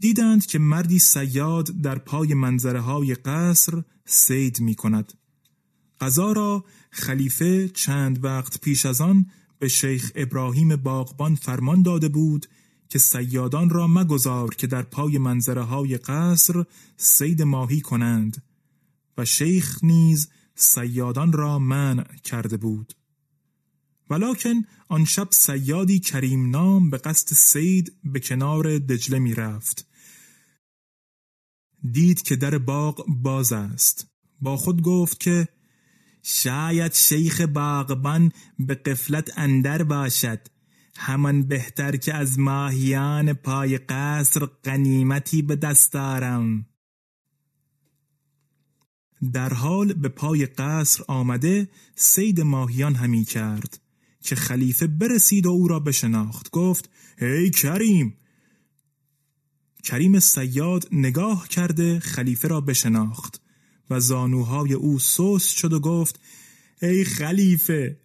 دیدند 0.00 0.46
که 0.46 0.58
مردی 0.58 0.98
سیاد 0.98 1.80
در 1.82 1.98
پای 1.98 2.34
منظره 2.34 2.80
های 2.80 3.14
قصر 3.14 3.82
سید 4.04 4.60
می 4.60 4.74
کند 4.74 5.12
قضا 6.00 6.32
را 6.32 6.64
خلیفه 6.90 7.68
چند 7.68 8.24
وقت 8.24 8.60
پیش 8.60 8.86
از 8.86 9.00
آن 9.00 9.26
به 9.58 9.68
شیخ 9.68 10.12
ابراهیم 10.14 10.76
باغبان 10.76 11.34
فرمان 11.34 11.82
داده 11.82 12.08
بود 12.08 12.46
که 12.88 12.98
سیادان 12.98 13.70
را 13.70 13.86
مگذار 13.86 14.54
که 14.54 14.66
در 14.66 14.82
پای 14.82 15.18
منظره 15.18 15.62
های 15.62 15.96
قصر 15.96 16.64
سید 16.96 17.42
ماهی 17.42 17.80
کنند. 17.80 18.42
و 19.18 19.24
شیخ 19.24 19.84
نیز 19.84 20.28
سیادان 20.54 21.32
را 21.32 21.58
منع 21.58 22.16
کرده 22.16 22.56
بود. 22.56 22.92
ولکن 24.10 24.64
آن 24.88 25.04
شب 25.04 25.28
سیادی 25.30 26.00
کریم 26.00 26.50
نام 26.50 26.90
به 26.90 26.98
قصد 26.98 27.28
سید 27.28 27.92
به 28.04 28.20
کنار 28.20 28.78
دجله 28.78 29.18
می 29.18 29.34
رفت. 29.34 29.86
دید 31.92 32.22
که 32.22 32.36
در 32.36 32.58
باغ 32.58 33.04
باز 33.08 33.52
است. 33.52 34.06
با 34.40 34.56
خود 34.56 34.82
گفت 34.82 35.20
که 35.20 35.48
شاید 36.22 36.92
شیخ 36.94 37.40
باغبان 37.40 38.32
به 38.58 38.74
قفلت 38.74 39.32
اندر 39.36 39.82
باشد. 39.82 40.40
همان 40.96 41.42
بهتر 41.42 41.96
که 41.96 42.14
از 42.14 42.38
ماهیان 42.38 43.32
پای 43.32 43.78
قصر 43.78 44.46
قنیمتی 44.62 45.42
به 45.42 45.56
دست 45.56 45.92
دارم. 45.92 46.66
در 49.30 49.54
حال 49.54 49.92
به 49.92 50.08
پای 50.08 50.46
قصر 50.46 51.04
آمده 51.08 51.68
سید 51.94 52.40
ماهیان 52.40 52.94
همی 52.94 53.24
کرد 53.24 53.80
که 54.20 54.36
خلیفه 54.36 54.86
برسید 54.86 55.46
و 55.46 55.50
او 55.50 55.68
را 55.68 55.80
بشناخت. 55.80 56.50
گفت 56.50 56.90
ای 57.20 57.50
کریم! 57.50 58.14
کریم 59.84 60.18
سیاد 60.18 60.88
نگاه 60.92 61.48
کرده 61.48 62.00
خلیفه 62.00 62.48
را 62.48 62.60
بشناخت 62.60 63.40
و 63.90 64.00
زانوهای 64.00 64.72
او 64.72 64.98
سوس 64.98 65.48
شد 65.50 65.72
و 65.72 65.80
گفت 65.80 66.20
ای 66.82 67.04
خلیفه! 67.04 67.96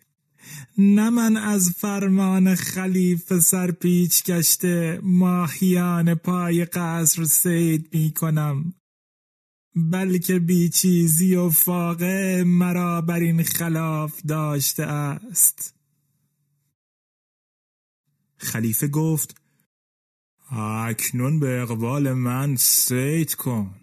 نه 0.78 1.10
من 1.10 1.38
از 1.38 1.72
فرمان 1.78 2.56
خلیفه 2.56 3.40
سرپیچ 3.40 4.24
گشته 4.24 5.00
ماهیان 5.04 6.16
پای 6.16 6.66
قصر 6.66 7.24
سید 7.24 7.90
می 7.94 8.12
کنم. 8.12 8.74
بلکه 9.76 10.40
بیچیزی 10.40 11.36
و 11.36 11.50
فاقه 11.50 12.44
مرا 12.44 13.02
بر 13.02 13.20
این 13.20 13.44
خلاف 13.44 14.22
داشته 14.28 14.84
است. 14.84 15.76
خلیفه 18.38 18.88
گفت 18.88 19.42
اکنون 20.52 21.40
به 21.40 21.62
اقبال 21.62 22.14
من 22.14 22.56
سید 22.56 23.36
کن. 23.36 23.76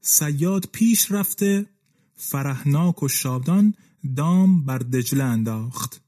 سیاد 0.00 0.68
پیش 0.72 1.12
رفته 1.12 1.66
فرهناک 2.14 3.02
و 3.02 3.08
شادان 3.08 3.74
دام 4.16 4.64
بر 4.64 4.78
دجله 4.78 5.24
انداخت. 5.24 6.00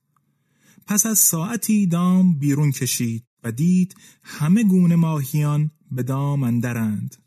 پس 0.86 1.06
از 1.06 1.18
ساعتی 1.18 1.86
دام 1.86 2.38
بیرون 2.38 2.72
کشید 2.72 3.24
و 3.44 3.52
دید 3.52 3.94
همه 4.22 4.64
گونه 4.64 4.96
ماهیان 4.96 5.70
به 5.90 6.02
دام 6.02 6.42
اندرند. 6.42 7.25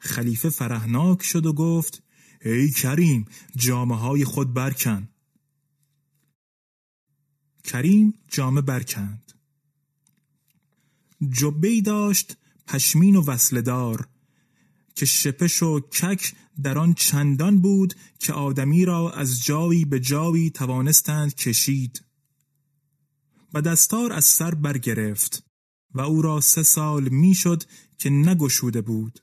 خلیفه 0.00 0.50
فرهناک 0.50 1.22
شد 1.22 1.46
و 1.46 1.52
گفت 1.52 2.02
ای 2.44 2.70
کریم 2.70 3.24
جامعه 3.56 3.98
های 3.98 4.24
خود 4.24 4.54
برکن 4.54 5.08
کریم 7.64 8.14
جامه 8.28 8.60
برکند. 8.60 9.32
جبهی 11.30 11.82
داشت 11.82 12.36
پشمین 12.66 13.16
و 13.16 13.24
وصلدار 13.26 14.08
که 14.94 15.06
شپش 15.06 15.62
و 15.62 15.80
کک 15.80 16.34
در 16.62 16.78
آن 16.78 16.94
چندان 16.94 17.60
بود 17.60 17.94
که 18.18 18.32
آدمی 18.32 18.84
را 18.84 19.10
از 19.10 19.44
جایی 19.44 19.84
به 19.84 20.00
جایی 20.00 20.50
توانستند 20.50 21.34
کشید. 21.34 22.04
و 23.54 23.62
دستار 23.62 24.12
از 24.12 24.24
سر 24.24 24.54
برگرفت 24.54 25.44
و 25.94 26.00
او 26.00 26.22
را 26.22 26.40
سه 26.40 26.62
سال 26.62 27.08
می‌شد 27.08 27.62
که 27.98 28.10
نگشوده 28.10 28.80
بود. 28.80 29.20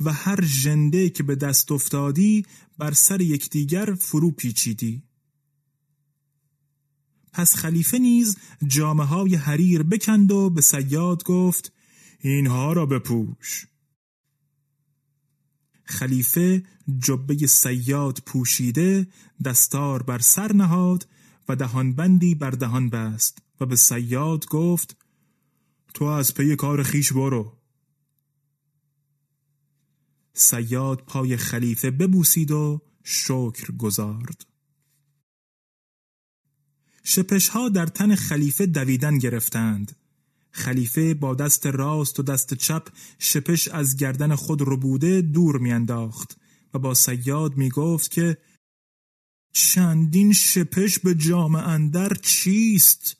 و 0.00 0.12
هر 0.12 0.44
ژنده 0.44 1.10
که 1.10 1.22
به 1.22 1.34
دست 1.34 1.72
افتادی 1.72 2.46
بر 2.78 2.92
سر 2.92 3.20
یکدیگر 3.20 3.94
فرو 3.94 4.30
پیچیدی. 4.30 5.02
پس 7.32 7.56
خلیفه 7.56 7.98
نیز 7.98 8.36
جامعه 8.66 9.06
های 9.06 9.34
حریر 9.34 9.82
بکند 9.82 10.32
و 10.32 10.50
به 10.50 10.60
سیاد 10.60 11.24
گفت 11.24 11.72
اینها 12.20 12.72
را 12.72 12.86
بپوش. 12.86 13.66
خلیفه 15.84 16.62
جبه 16.98 17.46
سیاد 17.46 18.22
پوشیده 18.26 19.06
دستار 19.44 20.02
بر 20.02 20.18
سر 20.18 20.52
نهاد 20.52 21.08
و 21.48 21.56
دهانبندی 21.56 22.34
بر 22.34 22.50
دهان 22.50 22.90
بست 22.90 23.38
و 23.60 23.66
به 23.66 23.76
سیاد 23.76 24.46
گفت 24.46 24.96
تو 25.94 26.04
از 26.04 26.34
پی 26.34 26.56
کار 26.56 26.82
خیش 26.82 27.12
برو. 27.12 27.57
سیاد 30.38 31.02
پای 31.06 31.36
خلیفه 31.36 31.90
ببوسید 31.90 32.50
و 32.50 32.80
شکر 33.04 33.72
گذارد 33.78 34.46
شپش 37.04 37.48
ها 37.48 37.68
در 37.68 37.86
تن 37.86 38.14
خلیفه 38.14 38.66
دویدن 38.66 39.18
گرفتند 39.18 39.96
خلیفه 40.50 41.14
با 41.14 41.34
دست 41.34 41.66
راست 41.66 42.20
و 42.20 42.22
دست 42.22 42.54
چپ 42.54 42.88
شپش 43.18 43.68
از 43.68 43.96
گردن 43.96 44.34
خود 44.34 44.62
ربوده 44.62 45.20
دور 45.20 45.58
میانداخت 45.58 46.36
و 46.74 46.78
با 46.78 46.94
سیاد 46.94 47.56
می 47.56 47.68
گفت 47.68 48.10
که 48.10 48.38
چندین 49.52 50.32
شپش 50.32 50.98
به 50.98 51.14
جامع 51.14 51.68
اندر 51.68 52.14
چیست؟ 52.14 53.16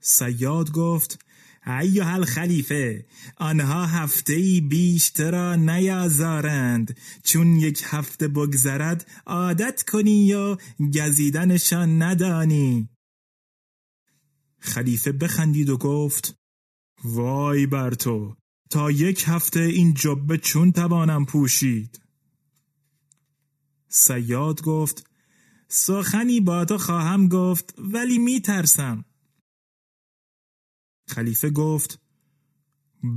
سیاد 0.00 0.70
گفت 0.70 1.24
ایها 1.68 2.24
خلیفه 2.24 3.06
آنها 3.36 3.86
هفته 3.86 4.32
ای 4.32 4.60
بیشتر 4.60 5.30
را 5.30 5.56
نیازارند. 5.56 6.98
چون 7.24 7.56
یک 7.56 7.82
هفته 7.86 8.28
بگذرد 8.28 9.06
عادت 9.26 9.82
کنی 9.82 10.26
یا 10.26 10.58
گزیدنشان 10.94 12.02
ندانی. 12.02 12.88
خلیفه 14.58 15.12
بخندید 15.12 15.70
و 15.70 15.76
گفت 15.76 16.34
وای 17.04 17.66
بر 17.66 17.90
تو 17.94 18.36
تا 18.70 18.90
یک 18.90 19.24
هفته 19.26 19.60
این 19.60 19.94
جبه 19.94 20.38
چون 20.38 20.72
توانم 20.72 21.24
پوشید؟ 21.24 22.00
سیاد 23.88 24.62
گفت 24.62 25.06
سخنی 25.68 26.40
با 26.40 26.64
تو 26.64 26.78
خواهم 26.78 27.28
گفت 27.28 27.74
ولی 27.78 28.18
می 28.18 28.40
ترسم 28.40 29.04
خلیفه 31.08 31.50
گفت 31.50 31.98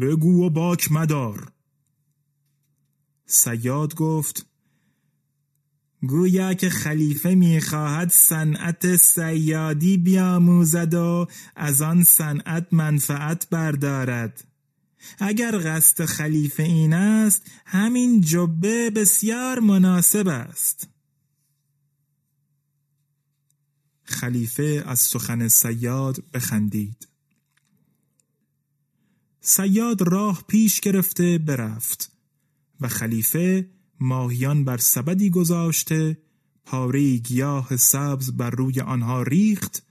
بگو 0.01 0.45
و 0.45 0.49
باک 0.49 0.91
مدار. 0.91 1.51
سیاد 3.25 3.95
گفت 3.95 4.45
گویا 6.07 6.53
که 6.53 6.69
خلیفه 6.69 7.35
می‌خواهد 7.35 8.09
صنعت 8.09 8.95
سیادی 8.95 9.97
بیاموزد 9.97 10.93
و 10.93 11.27
از 11.55 11.81
آن 11.81 12.03
صنعت 12.03 12.67
منفعت 12.71 13.49
بردارد. 13.49 14.43
اگر 15.19 15.59
قصد 15.63 16.05
خلیفه 16.05 16.63
این 16.63 16.93
است 16.93 17.51
همین 17.65 18.21
جبه 18.21 18.89
بسیار 18.89 19.59
مناسب 19.59 20.27
است. 20.27 20.87
خلیفه 24.03 24.83
از 24.85 24.99
سخن 24.99 25.47
سیاد 25.47 26.23
بخندید. 26.33 27.10
سیاد 29.41 30.01
راه 30.01 30.43
پیش 30.47 30.79
گرفته 30.79 31.37
برفت 31.37 32.11
و 32.81 32.87
خلیفه 32.87 33.69
ماهیان 33.99 34.65
بر 34.65 34.77
سبدی 34.77 35.29
گذاشته 35.29 36.17
پاره 36.65 37.17
گیاه 37.17 37.77
سبز 37.77 38.31
بر 38.31 38.49
روی 38.49 38.81
آنها 38.81 39.23
ریخت 39.23 39.83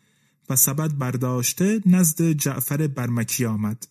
و 0.48 0.56
سبد 0.56 0.98
برداشته 0.98 1.80
نزد 1.86 2.32
جعفر 2.32 2.86
برمکی 2.86 3.44
آمد. 3.44 3.88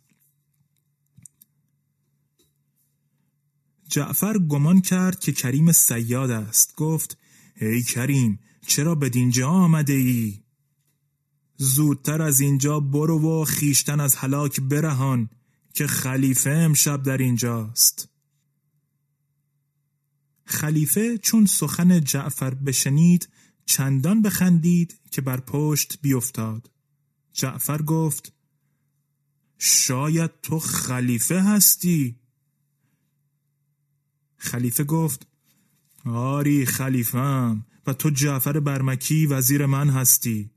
جعفر 3.89 4.37
گمان 4.37 4.81
کرد 4.81 5.19
که 5.19 5.31
کریم 5.31 5.71
سیاد 5.71 6.31
است. 6.31 6.75
گفت 6.75 7.17
ای 7.61 7.83
کریم 7.83 8.39
چرا 8.67 8.95
به 8.95 9.09
دینجا 9.09 9.49
آمده 9.49 9.93
ای؟ 9.93 10.39
زودتر 11.57 12.21
از 12.21 12.39
اینجا 12.39 12.79
برو 12.79 13.41
و 13.41 13.45
خیشتن 13.45 13.99
از 13.99 14.15
هلاک 14.15 14.61
برهان. 14.61 15.29
که 15.73 15.87
خلیفه 15.87 16.49
امشب 16.49 17.03
در 17.03 17.17
اینجاست. 17.17 18.09
خلیفه 20.45 21.17
چون 21.17 21.45
سخن 21.45 21.99
جعفر 22.03 22.53
بشنید 22.53 23.29
چندان 23.65 24.21
بخندید 24.21 24.99
که 25.11 25.21
بر 25.21 25.39
پشت 25.39 25.99
بیفتاد. 26.01 26.71
جعفر 27.33 27.81
گفت 27.81 28.33
شاید 29.57 30.31
تو 30.41 30.59
خلیفه 30.59 31.41
هستی. 31.41 32.19
خلیفه 34.37 34.83
گفت 34.83 35.27
آری 36.05 36.65
خلیفم 36.65 37.65
و 37.87 37.93
تو 37.93 38.09
جعفر 38.09 38.59
برمکی 38.59 39.25
وزیر 39.25 39.65
من 39.65 39.89
هستی. 39.89 40.51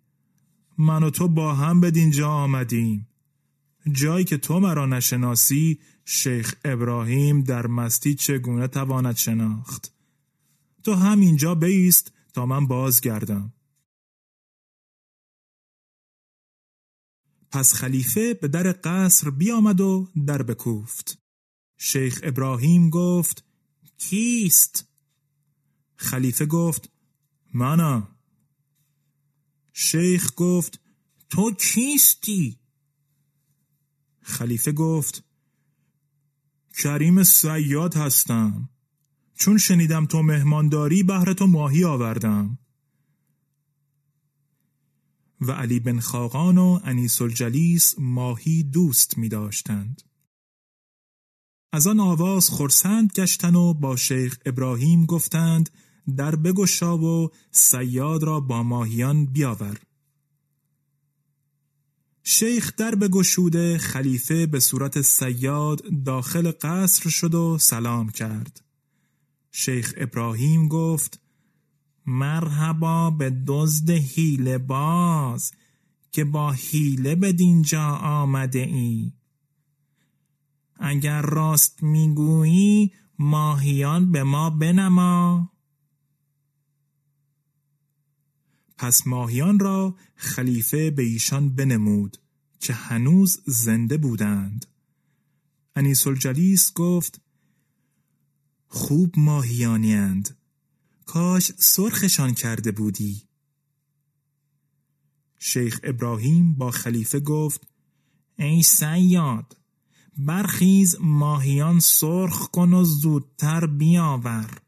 من 0.78 1.02
و 1.02 1.10
تو 1.10 1.28
با 1.28 1.54
هم 1.54 1.80
به 1.80 1.90
دینجا 1.90 2.28
آمدیم. 2.30 3.08
جایی 3.92 4.24
که 4.24 4.36
تو 4.36 4.60
مرا 4.60 4.86
نشناسی 4.86 5.80
شیخ 6.04 6.54
ابراهیم 6.64 7.42
در 7.42 7.66
مستی 7.66 8.14
چگونه 8.14 8.68
تواند 8.68 9.16
شناخت 9.16 9.92
تو 10.82 10.94
همینجا 10.94 11.54
بیست 11.54 12.12
تا 12.34 12.46
من 12.46 12.66
بازگردم 12.66 13.52
پس 17.50 17.74
خلیفه 17.74 18.34
به 18.34 18.48
در 18.48 18.74
قصر 18.84 19.30
بیامد 19.30 19.80
و 19.80 20.08
در 20.26 20.42
بکوفت 20.42 21.18
شیخ 21.76 22.20
ابراهیم 22.22 22.90
گفت 22.90 23.44
کیست؟ 23.98 24.88
خلیفه 25.96 26.46
گفت 26.46 26.90
منم 27.54 28.08
شیخ 29.72 30.32
گفت 30.36 30.80
تو 31.30 31.52
کیستی؟ 31.52 32.61
خلیفه 34.22 34.72
گفت 34.72 35.24
کریم 36.78 37.22
سیاد 37.22 37.94
هستم. 37.94 38.68
چون 39.34 39.58
شنیدم 39.58 40.06
تو 40.06 40.22
مهمانداری 40.22 41.02
بهر 41.02 41.32
تو 41.32 41.46
ماهی 41.46 41.84
آوردم. 41.84 42.58
و 45.40 45.52
علی 45.52 45.80
بن 45.80 46.00
خاقان 46.00 46.58
و 46.58 46.80
انیس 46.84 47.22
الجلیس 47.22 47.94
ماهی 47.98 48.62
دوست 48.62 49.18
می 49.18 49.28
داشتند. 49.28 50.02
از 51.72 51.86
آن 51.86 52.00
آواز 52.00 52.50
خرسند 52.50 53.12
گشتن 53.12 53.54
و 53.54 53.74
با 53.74 53.96
شیخ 53.96 54.38
ابراهیم 54.46 55.06
گفتند 55.06 55.70
در 56.16 56.36
بگشا 56.36 56.98
و 56.98 57.30
سیاد 57.50 58.22
را 58.22 58.40
با 58.40 58.62
ماهیان 58.62 59.26
بیاور. 59.26 59.78
شیخ 62.24 62.76
در 62.76 62.94
بگشوده 62.94 63.78
خلیفه 63.78 64.46
به 64.46 64.60
صورت 64.60 65.00
سیاد 65.00 65.82
داخل 66.04 66.52
قصر 66.62 67.10
شد 67.10 67.34
و 67.34 67.58
سلام 67.58 68.10
کرد. 68.10 68.64
شیخ 69.50 69.94
ابراهیم 69.96 70.68
گفت 70.68 71.20
مرحبا 72.06 73.10
به 73.10 73.42
دزد 73.46 73.90
حیله 73.90 74.58
باز 74.58 75.52
که 76.12 76.24
با 76.24 76.52
حیله 76.52 77.14
به 77.14 77.32
دینجا 77.32 77.88
آمده 77.96 78.58
ای. 78.58 79.12
اگر 80.76 81.22
راست 81.22 81.82
می‌گویی 81.82 82.92
ماهیان 83.18 84.12
به 84.12 84.22
ما 84.22 84.50
بنما. 84.50 85.51
پس 88.82 89.06
ماهیان 89.06 89.58
را 89.58 89.96
خلیفه 90.14 90.90
به 90.90 91.02
ایشان 91.02 91.54
بنمود 91.54 92.16
که 92.60 92.72
هنوز 92.72 93.40
زنده 93.46 93.96
بودند. 93.96 94.66
انیس 95.76 96.06
الجلیس 96.06 96.72
گفت 96.72 97.20
خوب 98.68 99.14
ماهیانیند 99.16 100.36
کاش 101.06 101.52
سرخشان 101.56 102.34
کرده 102.34 102.72
بودی. 102.72 103.22
شیخ 105.38 105.80
ابراهیم 105.82 106.54
با 106.54 106.70
خلیفه 106.70 107.20
گفت 107.20 107.68
ای 108.38 108.62
سیاد 108.62 109.56
برخیز 110.18 110.96
ماهیان 111.00 111.80
سرخ 111.80 112.50
کن 112.50 112.72
و 112.72 112.84
زودتر 112.84 113.66
بیاور. 113.66 114.62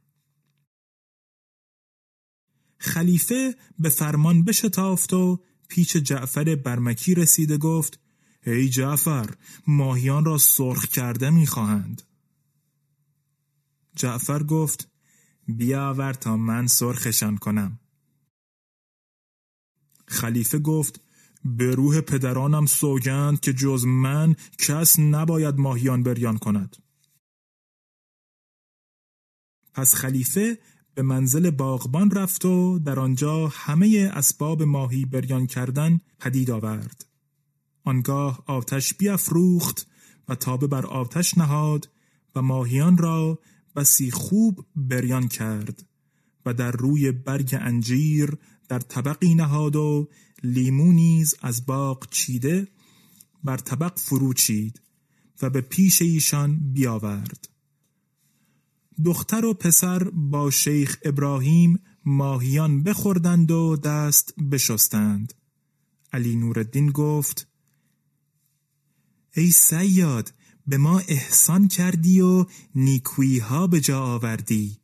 خلیفه 2.84 3.54
به 3.78 3.88
فرمان 3.88 4.44
بشتافت 4.44 5.12
و 5.12 5.40
پیچ 5.68 5.96
جعفر 5.96 6.54
برمکی 6.54 7.14
رسیده 7.14 7.58
گفت 7.58 8.00
ای 8.46 8.68
جعفر 8.68 9.34
ماهیان 9.66 10.24
را 10.24 10.38
سرخ 10.38 10.86
کرده 10.86 11.30
می‌خواهند. 11.30 12.02
جعفر 13.96 14.42
گفت 14.42 14.88
بیاور 15.48 16.12
تا 16.12 16.36
من 16.36 16.66
سرخشان 16.66 17.36
کنم. 17.36 17.80
خلیفه 20.08 20.58
گفت 20.58 21.00
به 21.44 21.74
روح 21.74 22.00
پدرانم 22.00 22.66
سوگند 22.66 23.40
که 23.40 23.52
جز 23.52 23.84
من 23.84 24.36
کس 24.58 24.98
نباید 24.98 25.54
ماهیان 25.54 26.02
بریان 26.02 26.38
کند. 26.38 26.76
پس 29.74 29.94
خلیفه 29.94 30.58
به 30.94 31.02
منزل 31.02 31.50
باغبان 31.50 32.10
رفت 32.10 32.44
و 32.44 32.78
در 32.78 33.00
آنجا 33.00 33.48
همه 33.48 34.10
اسباب 34.12 34.62
ماهی 34.62 35.04
بریان 35.04 35.46
کردن 35.46 36.00
پدید 36.20 36.50
آورد. 36.50 37.06
آنگاه 37.84 38.44
آتش 38.46 38.94
بیافروخت 38.94 39.86
و 40.28 40.34
تابه 40.34 40.66
بر 40.66 40.86
آتش 40.86 41.38
نهاد 41.38 41.88
و 42.36 42.42
ماهیان 42.42 42.98
را 42.98 43.38
بسی 43.76 44.10
خوب 44.10 44.66
بریان 44.76 45.28
کرد 45.28 45.86
و 46.46 46.54
در 46.54 46.70
روی 46.70 47.12
برگ 47.12 47.58
انجیر 47.60 48.36
در 48.68 48.78
طبقی 48.78 49.34
نهاد 49.34 49.76
و 49.76 50.08
لیمو 50.42 50.92
نیز 50.92 51.34
از 51.42 51.66
باغ 51.66 52.08
چیده 52.10 52.68
بر 53.44 53.56
طبق 53.56 53.98
فرو 53.98 54.32
چید 54.32 54.80
و 55.42 55.50
به 55.50 55.60
پیش 55.60 56.02
ایشان 56.02 56.72
بیاورد. 56.72 57.53
دختر 59.04 59.44
و 59.44 59.54
پسر 59.54 60.04
با 60.04 60.50
شیخ 60.50 60.98
ابراهیم 61.02 61.80
ماهیان 62.04 62.82
بخوردند 62.82 63.50
و 63.50 63.76
دست 63.76 64.34
بشستند. 64.50 65.34
علی 66.12 66.36
نوردین 66.36 66.90
گفت 66.90 67.48
ای 69.36 69.50
سیاد 69.50 70.32
به 70.66 70.76
ما 70.76 70.98
احسان 70.98 71.68
کردی 71.68 72.20
و 72.20 72.46
نیکویی 72.74 73.38
ها 73.38 73.66
به 73.66 73.80
جا 73.80 74.04
آوردی. 74.04 74.78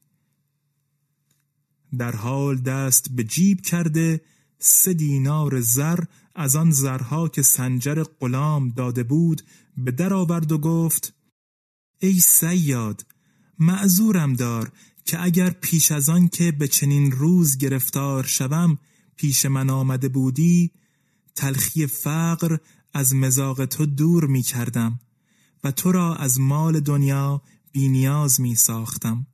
در 1.98 2.16
حال 2.16 2.56
دست 2.56 3.10
به 3.10 3.24
جیب 3.24 3.60
کرده 3.60 4.20
سه 4.58 4.94
دینار 4.94 5.60
زر 5.60 6.04
از 6.34 6.56
آن 6.56 6.70
زرها 6.70 7.28
که 7.28 7.42
سنجر 7.42 8.02
غلام 8.02 8.68
داده 8.68 9.02
بود 9.02 9.42
به 9.76 9.90
در 9.90 10.14
آورد 10.14 10.52
و 10.52 10.58
گفت 10.58 11.14
ای 11.98 12.20
سیاد 12.20 13.06
معذورم 13.60 14.34
دار 14.34 14.72
که 15.04 15.22
اگر 15.22 15.50
پیش 15.50 15.92
از 15.92 16.08
آن 16.08 16.28
که 16.28 16.52
به 16.52 16.68
چنین 16.68 17.12
روز 17.12 17.58
گرفتار 17.58 18.24
شوم 18.24 18.78
پیش 19.16 19.46
من 19.46 19.70
آمده 19.70 20.08
بودی 20.08 20.70
تلخی 21.34 21.86
فقر 21.86 22.56
از 22.94 23.14
مزاق 23.14 23.64
تو 23.64 23.86
دور 23.86 24.26
می 24.26 24.42
کردم 24.42 25.00
و 25.64 25.70
تو 25.70 25.92
را 25.92 26.16
از 26.16 26.40
مال 26.40 26.80
دنیا 26.80 27.42
بینیاز 27.72 28.40
می 28.40 28.54
ساختم. 28.54 29.26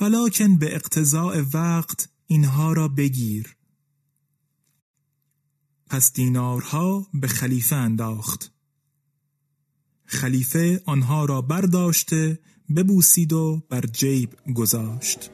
ولیکن 0.00 0.56
به 0.56 0.74
اقتضاع 0.74 1.40
وقت 1.54 2.08
اینها 2.26 2.72
را 2.72 2.88
بگیر. 2.88 3.56
پس 5.86 6.12
دینارها 6.12 7.06
به 7.14 7.28
خلیفه 7.28 7.76
انداخت. 7.76 8.52
خلیفه 10.04 10.82
آنها 10.86 11.24
را 11.24 11.42
برداشته 11.42 12.38
ببوسید 12.76 13.32
و 13.32 13.62
بر 13.70 13.80
جیب 13.80 14.30
گذاشت. 14.54 15.30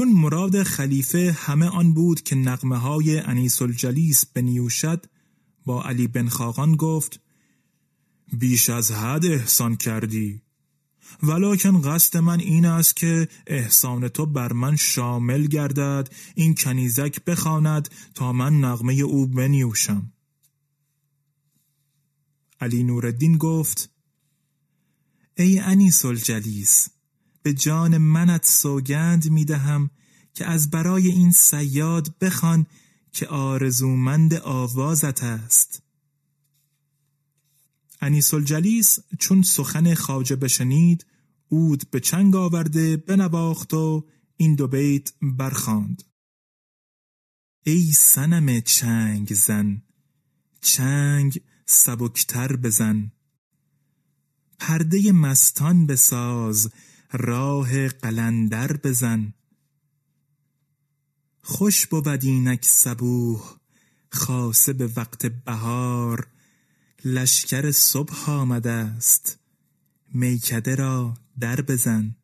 چون 0.00 0.08
مراد 0.08 0.62
خلیفه 0.62 1.36
همه 1.38 1.66
آن 1.66 1.92
بود 1.92 2.22
که 2.22 2.36
نقمه 2.36 2.76
های 2.76 3.18
انیس 3.18 3.62
الجلیس 3.62 4.26
بنیوشد 4.26 5.06
با 5.64 5.82
علی 5.82 6.06
بن 6.06 6.28
خاقان 6.28 6.76
گفت 6.76 7.20
بیش 8.32 8.70
از 8.70 8.90
حد 8.90 9.24
احسان 9.24 9.76
کردی. 9.76 10.42
ولیکن 11.22 11.82
قصد 11.82 12.16
من 12.16 12.40
این 12.40 12.66
است 12.66 12.96
که 12.96 13.28
احسان 13.46 14.08
تو 14.08 14.26
بر 14.26 14.52
من 14.52 14.76
شامل 14.76 15.46
گردد 15.46 16.08
این 16.34 16.54
کنیزک 16.54 17.24
بخواند 17.24 17.88
تا 18.14 18.32
من 18.32 18.60
نغمه 18.60 18.92
او 18.94 19.26
بنیوشم. 19.26 20.12
علی 22.60 22.82
نوردین 22.82 23.36
گفت 23.36 23.90
ای 25.36 25.58
انیس 25.58 26.04
الجلیس 26.04 26.88
به 27.42 27.54
جان 27.54 27.98
منت 27.98 28.46
سوگند 28.46 29.30
می 29.30 29.44
دهم 29.44 29.90
که 30.34 30.46
از 30.46 30.70
برای 30.70 31.08
این 31.08 31.32
سیاد 31.32 32.14
بخوان 32.20 32.66
که 33.12 33.26
آرزومند 33.26 34.34
آوازت 34.34 35.24
است. 35.24 35.82
انیس 38.00 38.34
الجلیس 38.34 38.98
چون 39.18 39.42
سخن 39.42 39.94
خاجه 39.94 40.36
بشنید 40.36 41.06
اود 41.48 41.90
به 41.90 42.00
چنگ 42.00 42.36
آورده 42.36 42.96
بنواخت 42.96 43.74
و 43.74 44.06
این 44.36 44.54
دو 44.54 44.68
بیت 44.68 45.12
برخاند. 45.22 46.02
ای 47.64 47.92
سنم 47.92 48.60
چنگ 48.60 49.34
زن 49.34 49.82
چنگ 50.60 51.40
سبکتر 51.66 52.56
بزن. 52.56 53.12
پرده 54.58 55.12
مستان 55.12 55.86
بساز 55.86 56.70
راه 57.12 57.88
قلندر 57.88 58.76
بزن. 58.76 59.34
خوش 61.42 61.86
بود 61.86 62.08
اینک 62.08 62.64
صبوح 62.64 63.60
خاصه 64.12 64.72
به 64.72 64.90
وقت 64.96 65.26
بهار. 65.26 66.26
لشکر 67.04 67.70
صبح 67.70 68.30
آمده 68.30 68.70
است 68.70 69.38
میکده 70.14 70.74
را 70.74 71.14
در 71.40 71.60
بزن. 71.60 72.16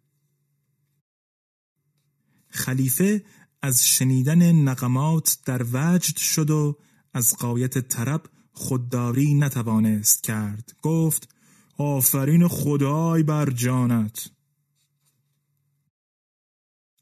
خلیفه 2.49 3.25
از 3.63 3.89
شنیدن 3.89 4.53
نقمات 4.53 5.39
در 5.45 5.63
وجد 5.73 6.17
شد 6.17 6.51
و 6.51 6.79
از 7.15 7.37
قایت 7.37 7.79
طرب 7.79 8.23
خودداری 8.53 9.35
نتوانست 9.35 10.23
کرد. 10.23 10.77
گفت 10.83 11.35
آفرین 11.79 12.49
خدای 12.49 13.23
بر 13.23 13.51
جانت. 13.51 14.31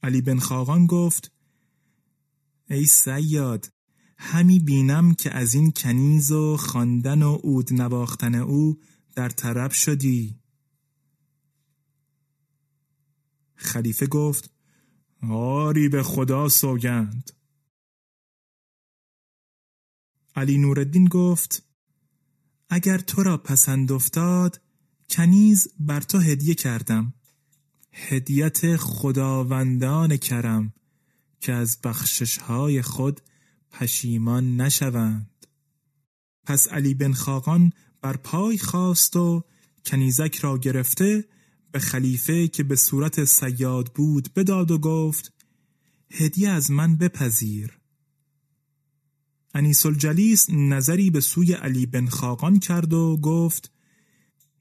علی 0.03 0.21
بن 0.21 0.39
خاقان 0.39 0.87
گفت 0.87 1.34
ای 2.71 2.85
سیاد 2.87 3.73
همی 4.19 4.59
بینم 4.59 5.15
که 5.15 5.37
از 5.37 5.55
این 5.55 5.73
کنیز 5.73 6.33
و 6.33 6.57
خواندن 6.57 7.23
و 7.23 7.39
اود 7.43 7.73
نواختن 7.73 8.35
او 8.35 8.81
در 9.15 9.29
طرب 9.29 9.71
شدی. 9.71 10.39
خلیفه 13.55 14.07
گفت 14.07 14.51
آری 15.31 15.89
به 15.89 16.03
خدا 16.03 16.49
سوگند. 16.49 17.31
علی 20.37 20.59
نوردین 20.59 21.05
گفت 21.05 21.67
اگر 22.69 22.99
تو 22.99 23.23
را 23.23 23.39
پسند 23.39 23.93
افتاد 23.93 24.61
کنیز 25.11 25.69
بر 25.81 26.01
تو 26.01 26.19
هدیه 26.19 26.55
کردم. 26.55 27.15
هدیت 27.93 28.77
خداوندان 28.77 30.17
کرم. 30.17 30.73
که 31.45 31.53
از 31.53 31.79
بخشش 31.85 32.37
های 32.39 32.83
خود 32.83 33.21
پشیمان 33.71 34.57
نشوند. 34.61 35.47
پس 36.45 36.69
علی 36.69 36.95
بن 36.95 37.13
خاقان 37.13 37.73
بر 38.03 38.17
پای 38.17 38.59
خواست 38.59 39.17
و 39.17 39.45
کنیزک 39.87 40.37
را 40.37 40.59
گرفته 40.59 41.25
به 41.73 41.79
خلیفه 41.79 42.49
که 42.49 42.63
به 42.63 42.77
صورت 42.77 43.25
سیاد 43.25 43.93
بود 43.95 44.35
بداد 44.35 44.71
و 44.71 44.79
گفت 44.79 45.33
هدیه 46.11 46.49
از 46.51 46.71
من 46.71 46.97
بپذیر. 46.97 47.79
انیس 49.55 49.87
الجلیس 49.87 50.51
نظری 50.51 51.11
به 51.11 51.21
سوی 51.21 51.53
علی 51.53 51.87
بن 51.87 52.07
خاقان 52.07 52.59
کرد 52.59 52.93
و 52.93 53.17
گفت 53.17 53.73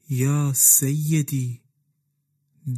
یا 0.10 0.52
سیدی 0.56 1.62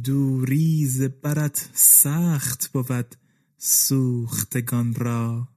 دوریز 0.04 1.02
برت 1.02 1.70
سخت 1.74 2.68
بود 2.72 3.16
سوختگان 3.58 4.94
را. 4.94 5.48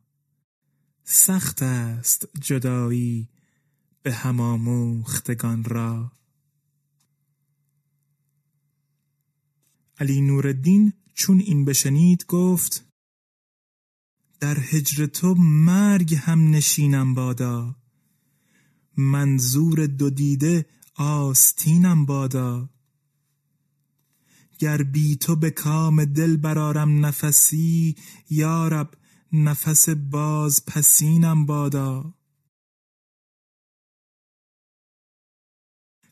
سخت 1.03 1.63
است 1.63 2.27
جدایی 2.41 3.29
به 4.01 4.13
هماموختگان 4.13 5.63
را. 5.63 6.11
علی 9.97 10.21
نوردین 10.21 10.93
چون 11.13 11.39
این 11.39 11.65
بشنید 11.65 12.25
گفت 12.25 12.85
در 14.39 14.59
هجر 14.59 15.05
تو 15.05 15.35
مرگ 15.35 16.15
هم 16.15 16.51
نشینم 16.51 17.13
بادا. 17.13 17.75
منظور 18.97 19.87
دو 19.87 20.09
دیده 20.09 20.65
آستینم 20.95 22.05
بادا. 22.05 22.69
گر 24.59 24.83
بی 24.83 25.15
تو 25.15 25.35
به 25.35 25.51
کام 25.51 26.05
دل 26.05 26.37
برارم 26.37 27.05
نفسی 27.05 27.95
یارب 28.29 28.91
نفس 29.33 29.89
باز 29.89 30.65
پسینم 30.65 31.45
بادا. 31.45 32.13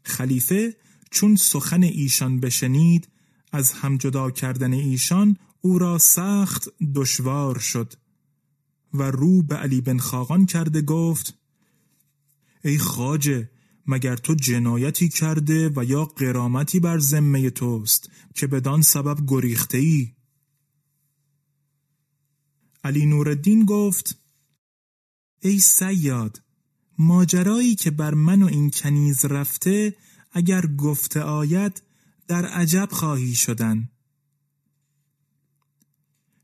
خلیفه 0.03 0.77
چون 1.11 1.35
سخن 1.35 1.83
ایشان 1.83 2.39
بشنید 2.39 3.07
از 3.51 3.73
هم 3.73 3.97
جدا 3.97 4.31
کردن 4.31 4.73
ایشان 4.73 5.37
او 5.61 5.79
را 5.79 5.97
سخت 5.97 6.69
دشوار 6.95 7.59
شد. 7.59 7.93
و 8.93 9.03
رو 9.03 9.41
به 9.41 9.55
علی 9.55 9.81
بن 9.81 9.97
خاقان 9.97 10.45
کرده 10.45 10.81
گفت 10.81 11.37
ای 12.63 12.77
خاجه 12.77 13.49
مگر 13.87 14.15
تو 14.15 14.35
جنایتی 14.35 15.09
کرده 15.09 15.71
و 15.75 15.83
یا 15.83 16.05
قرامتی 16.05 16.79
بر 16.79 16.99
ذمه 16.99 17.49
توست 17.49 18.09
که 18.35 18.47
بدان 18.47 18.81
سبب 18.81 19.17
گریخته 19.27 19.77
ای 19.77 20.13
علی 22.83 23.05
نوردین 23.05 23.65
گفت 23.65 24.17
ای 25.39 25.59
سیاد 25.59 26.41
ماجرایی 26.97 27.75
که 27.75 27.91
بر 27.91 28.13
من 28.13 28.43
و 28.43 28.47
این 28.47 28.69
کنیز 28.69 29.25
رفته 29.25 29.95
اگر 30.31 30.65
گفته 30.65 31.21
آید 31.21 31.81
در 32.27 32.45
عجب 32.45 32.87
خواهی 32.91 33.35
شدن. 33.35 33.89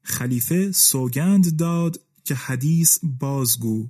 خلیفه 0.01 0.71
سوگند 0.71 1.57
داد 1.57 1.99
که 2.23 2.35
حدیث 2.35 2.99
بازگو. 3.03 3.89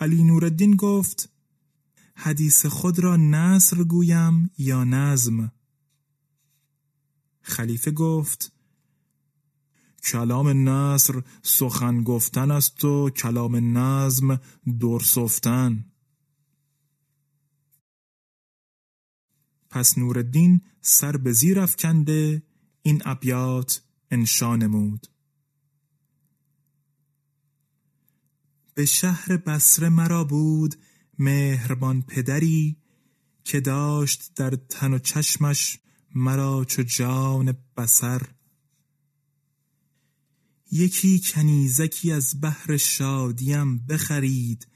علی 0.00 0.24
نوردین 0.24 0.76
گفت 0.76 1.30
حدیث 2.14 2.66
خود 2.66 2.98
را 2.98 3.16
نصر 3.16 3.82
گویم 3.84 4.50
یا 4.58 4.84
نظم؟ 4.84 5.52
خلیفه 7.42 7.90
گفت 7.90 8.52
کلام 10.02 10.68
نصر 10.68 11.22
سخن 11.42 12.02
گفتن 12.02 12.50
است 12.50 12.84
و 12.84 13.10
کلام 13.10 13.78
نظم 13.78 14.40
درسفتن 14.80 15.84
پس 19.70 19.98
نوردین 19.98 20.60
سر 20.80 21.16
به 21.16 21.32
زیر 21.32 21.60
افکنده 21.60 22.42
این 22.82 23.02
ابیات 23.04 23.82
انشا 24.10 24.56
نمود. 24.56 25.06
به 28.76 28.84
شهر 28.84 29.36
بسره 29.36 29.88
مرا 29.88 30.24
بود 30.24 30.74
مهربان 31.18 32.02
پدری 32.02 32.76
که 33.44 33.60
داشت 33.60 34.34
در 34.34 34.50
تن 34.50 34.92
و 34.92 34.98
چشمش 34.98 35.78
مرا 36.14 36.64
چو 36.64 36.82
جان 36.82 37.56
بسر 37.76 38.22
یکی 40.72 41.20
کنیزکی 41.24 42.12
از 42.12 42.40
بحر 42.40 42.76
شادیم 42.76 43.78
بخرید 43.78 44.66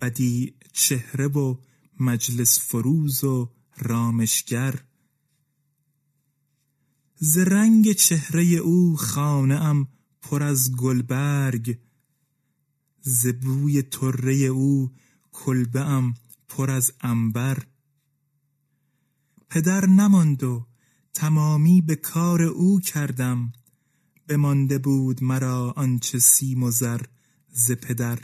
بدی 0.00 0.54
چهره 0.72 1.26
و 1.26 1.56
مجلس 2.00 2.60
فروز 2.60 3.24
و 3.24 3.52
رامشگر. 3.78 4.84
ز 7.14 7.38
رنگ 7.38 7.92
چهره 7.92 8.44
او 8.44 8.96
خانه 8.96 9.54
ام 9.54 9.88
پر 10.22 10.42
از 10.42 10.76
گلبرگ 10.76 11.78
ز 13.00 13.26
بوی 13.26 13.82
طره 13.82 14.34
او 14.34 14.92
کلبه 15.32 15.80
ام 15.80 16.14
پر 16.48 16.70
از 16.70 16.92
انبر 17.00 17.66
پدر 19.50 19.86
نماند 19.86 20.42
و 20.44 20.66
تمامی 21.14 21.80
به 21.80 21.96
کار 21.96 22.42
او 22.42 22.80
کردم. 22.80 23.52
بمانده 24.28 24.78
بود 24.78 25.24
مرا 25.24 25.72
آنچه 25.76 26.18
سیم 26.18 26.62
و 26.62 26.70
زر 26.70 27.00
ز 27.48 27.72
پدر. 27.72 28.18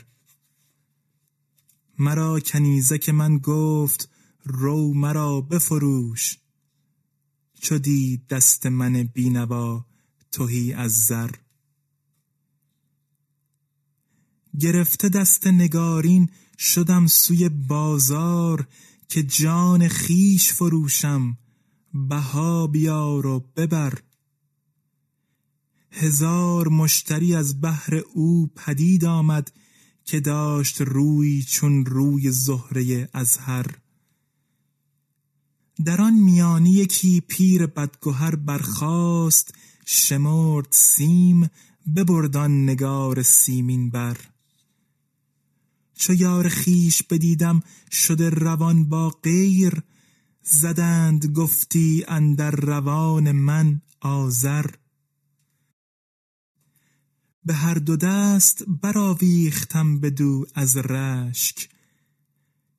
مرا 1.99 2.39
کنیزک 2.39 3.09
من 3.09 3.37
گفت 3.37 4.09
رو 4.43 4.93
مرا 4.93 5.41
بفروش. 5.41 6.37
چو 7.61 7.77
دید 7.77 8.27
دست 8.27 8.65
من 8.65 9.03
بینوا 9.03 9.85
تهی 10.31 10.73
از 10.73 10.91
زر. 10.91 11.31
گرفته 14.59 15.09
دست 15.09 15.47
نگارین 15.47 16.29
شدم 16.57 17.07
سوی 17.07 17.49
بازار 17.49 18.67
که 19.09 19.23
جان 19.23 19.87
خیش 19.87 20.53
فروشم. 20.53 21.37
بها 21.93 22.67
بیار 22.67 23.25
و 23.25 23.39
ببر. 23.55 23.93
هزار 25.91 26.67
مشتری 26.67 27.35
از 27.35 27.61
بحر 27.61 28.01
او 28.13 28.51
پدید 28.55 29.05
آمد 29.05 29.51
که 30.05 30.19
داشت 30.19 30.81
روی 30.81 31.43
چون 31.43 31.85
روی 31.85 32.31
زهره 32.31 33.09
ازهر. 33.13 33.65
در 35.85 36.01
آن 36.01 36.13
میانی 36.13 36.71
یکی 36.71 37.21
پیر 37.21 37.65
بدگهر 37.65 38.35
برخاست 38.35 39.53
شمرد 39.85 40.67
سیم 40.69 41.49
ببردان 41.95 42.63
نگار 42.63 43.21
سیمین 43.21 43.89
بر. 43.89 44.17
چو 45.95 46.13
یار 46.13 46.49
خیش 46.49 47.03
بدیدم 47.03 47.63
شده 47.91 48.29
روان 48.29 48.89
با 48.89 49.09
غیر 49.09 49.83
زدند 50.43 51.25
گفتی 51.25 52.05
اندر 52.07 52.51
روان 52.51 53.31
من 53.31 53.81
آذر. 54.01 54.65
به 57.45 57.53
هر 57.53 57.73
دو 57.73 57.95
دست 57.95 58.63
برآویختم 58.81 59.99
بدو 59.99 60.45
از 60.53 60.77
رشک 60.77 61.69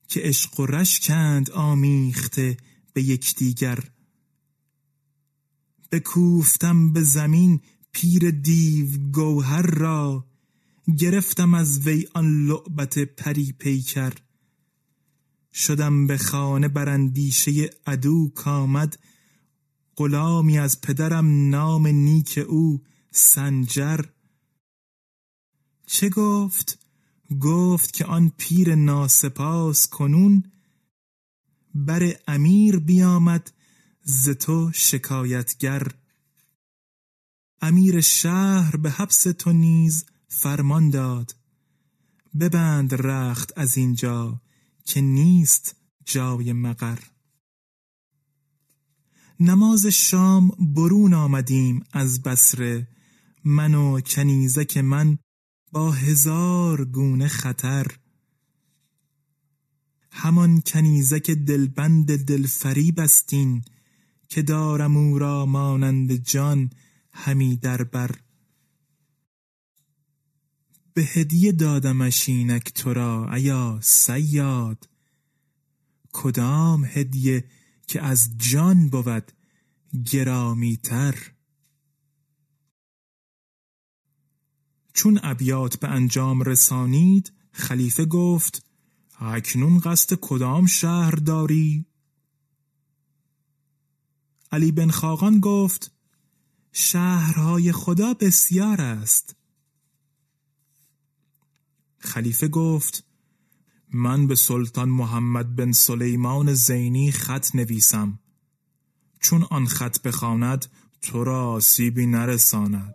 که 0.08 0.20
عشق 0.20 0.60
و 0.60 0.66
رشکند 0.66 1.50
آمیخته 1.50 2.56
به 2.92 3.02
یکدیگر. 3.02 3.90
بکوفتم 5.92 6.92
به 6.92 7.02
زمین 7.02 7.60
پیر 7.92 8.30
دیو 8.30 9.10
گوهر 9.12 9.62
را 9.62 10.26
گرفتم 10.94 11.54
از 11.54 11.86
وی 11.86 12.06
آن 12.14 12.46
لعبت 12.46 12.98
پری 12.98 13.52
پیکر 13.52 14.12
شدم 15.52 16.06
به 16.06 16.18
خانه 16.18 16.68
براندیشه 16.68 17.70
عدو 17.86 18.32
کامد 18.34 18.98
غلامی 19.96 20.58
از 20.58 20.80
پدرم 20.80 21.50
نام 21.50 21.86
نیک 21.86 22.44
او 22.48 22.82
سنجر. 23.10 24.00
چه 25.86 26.08
گفت؟ 26.08 26.78
گفت 27.40 27.92
که 27.92 28.04
آن 28.04 28.32
پیر 28.36 28.74
ناسپاس 28.74 29.88
کنون 29.88 30.42
بر 31.74 32.12
امیر 32.28 32.78
بیامد 32.78 33.52
ز 34.02 34.28
تو 34.28 34.70
شکایتگر. 34.74 35.88
امیر 37.60 38.00
شهر 38.00 38.76
به 38.76 38.90
حبس 38.90 39.22
تو 39.22 39.52
نیز 39.52 40.04
فرمان 40.38 40.90
داد. 40.90 41.34
ببند 42.40 42.94
رخت 42.94 43.52
از 43.56 43.76
اینجا 43.76 44.40
که 44.84 45.00
نیست 45.00 45.76
جای 46.04 46.52
مقر. 46.52 46.98
نماز 49.40 49.86
شام 49.86 50.48
برون 50.48 51.14
آمدیم 51.14 51.84
از 51.92 52.22
بسره 52.22 52.88
من 53.44 53.74
و 53.74 54.00
کنیزک 54.00 54.76
من 54.76 55.18
با 55.72 55.92
هزار 55.92 56.84
گونه 56.84 57.28
خطر. 57.28 57.86
همان 60.10 60.60
کنیزک 60.60 61.30
دلبند 61.30 62.24
دلفری 62.24 62.92
بستین 62.92 63.64
که 64.28 64.42
دارم 64.42 64.96
او 64.96 65.18
را 65.18 65.46
مانند 65.46 66.12
جان 66.12 66.70
همی 67.12 67.56
در 67.56 67.84
بر. 67.84 68.25
به 70.96 71.02
هدیه 71.02 71.52
دادمش 71.52 72.28
اینک 72.28 72.72
تو 72.72 72.94
را 72.94 73.34
ایا 73.34 73.78
سیاد 73.82 74.88
کدام 76.12 76.84
هدیه 76.84 77.44
که 77.86 78.02
از 78.02 78.28
جان 78.38 78.88
بود 78.88 79.32
گرامی 80.10 80.76
تر 80.76 81.32
چون 84.92 85.20
ابیات 85.22 85.76
به 85.76 85.88
انجام 85.88 86.42
رسانید 86.42 87.32
خلیفه 87.52 88.04
گفت 88.04 88.66
اکنون 89.18 89.78
قصد 89.78 90.14
کدام 90.20 90.66
شهر 90.66 91.10
داری؟ 91.10 91.86
علی 94.52 94.72
بن 94.72 94.90
خاقان 94.90 95.40
گفت 95.40 95.92
شهرهای 96.72 97.72
خدا 97.72 98.14
بسیار 98.14 98.80
است. 98.80 99.36
خلیفه 101.98 102.48
گفت 102.48 103.04
من 103.92 104.26
به 104.26 104.34
سلطان 104.34 104.88
محمد 104.88 105.56
بن 105.56 105.72
سلیمان 105.72 106.54
زینی 106.54 107.12
خط 107.12 107.54
نویسم. 107.54 108.18
چون 109.20 109.46
آن 109.50 109.66
خط 109.66 110.02
بخواند 110.02 110.66
تو 111.02 111.24
را 111.24 111.48
آسیبی 111.48 112.06
نرساند. 112.06 112.94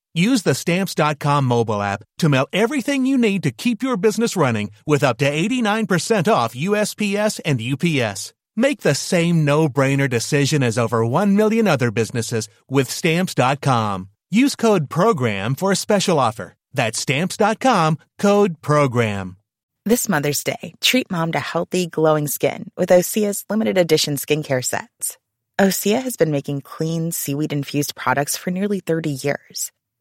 Use 0.13 0.43
the 0.43 0.55
stamps.com 0.55 1.45
mobile 1.45 1.81
app 1.81 2.03
to 2.17 2.27
mail 2.27 2.47
everything 2.51 3.05
you 3.05 3.17
need 3.17 3.43
to 3.43 3.51
keep 3.51 3.81
your 3.81 3.95
business 3.95 4.35
running 4.35 4.71
with 4.85 5.03
up 5.03 5.17
to 5.19 5.31
89% 5.31 6.31
off 6.31 6.53
USPS 6.53 7.39
and 7.45 7.61
UPS. 7.61 8.33
Make 8.55 8.81
the 8.81 8.95
same 8.95 9.45
no-brainer 9.45 10.09
decision 10.09 10.63
as 10.63 10.77
over 10.77 11.05
1 11.05 11.37
million 11.37 11.67
other 11.67 11.91
businesses 11.91 12.49
with 12.67 12.89
stamps.com. 12.89 14.09
Use 14.29 14.55
code 14.57 14.89
program 14.89 15.55
for 15.55 15.71
a 15.71 15.77
special 15.77 16.19
offer. 16.19 16.55
That's 16.73 16.99
stamps.com, 16.99 17.97
code 18.17 18.61
program. 18.61 19.37
This 19.85 20.07
Mother's 20.07 20.43
Day, 20.43 20.75
treat 20.79 21.09
mom 21.09 21.31
to 21.31 21.39
healthy, 21.39 21.87
glowing 21.87 22.27
skin 22.27 22.69
with 22.77 22.89
Osea's 22.89 23.45
limited 23.49 23.77
edition 23.79 24.15
skincare 24.15 24.63
sets. 24.63 25.17
Osea 25.57 26.01
has 26.01 26.17
been 26.17 26.31
making 26.31 26.61
clean, 26.61 27.11
seaweed 27.11 27.51
infused 27.51 27.95
products 27.95 28.37
for 28.37 28.51
nearly 28.51 28.79
30 28.79 29.09
years. 29.09 29.71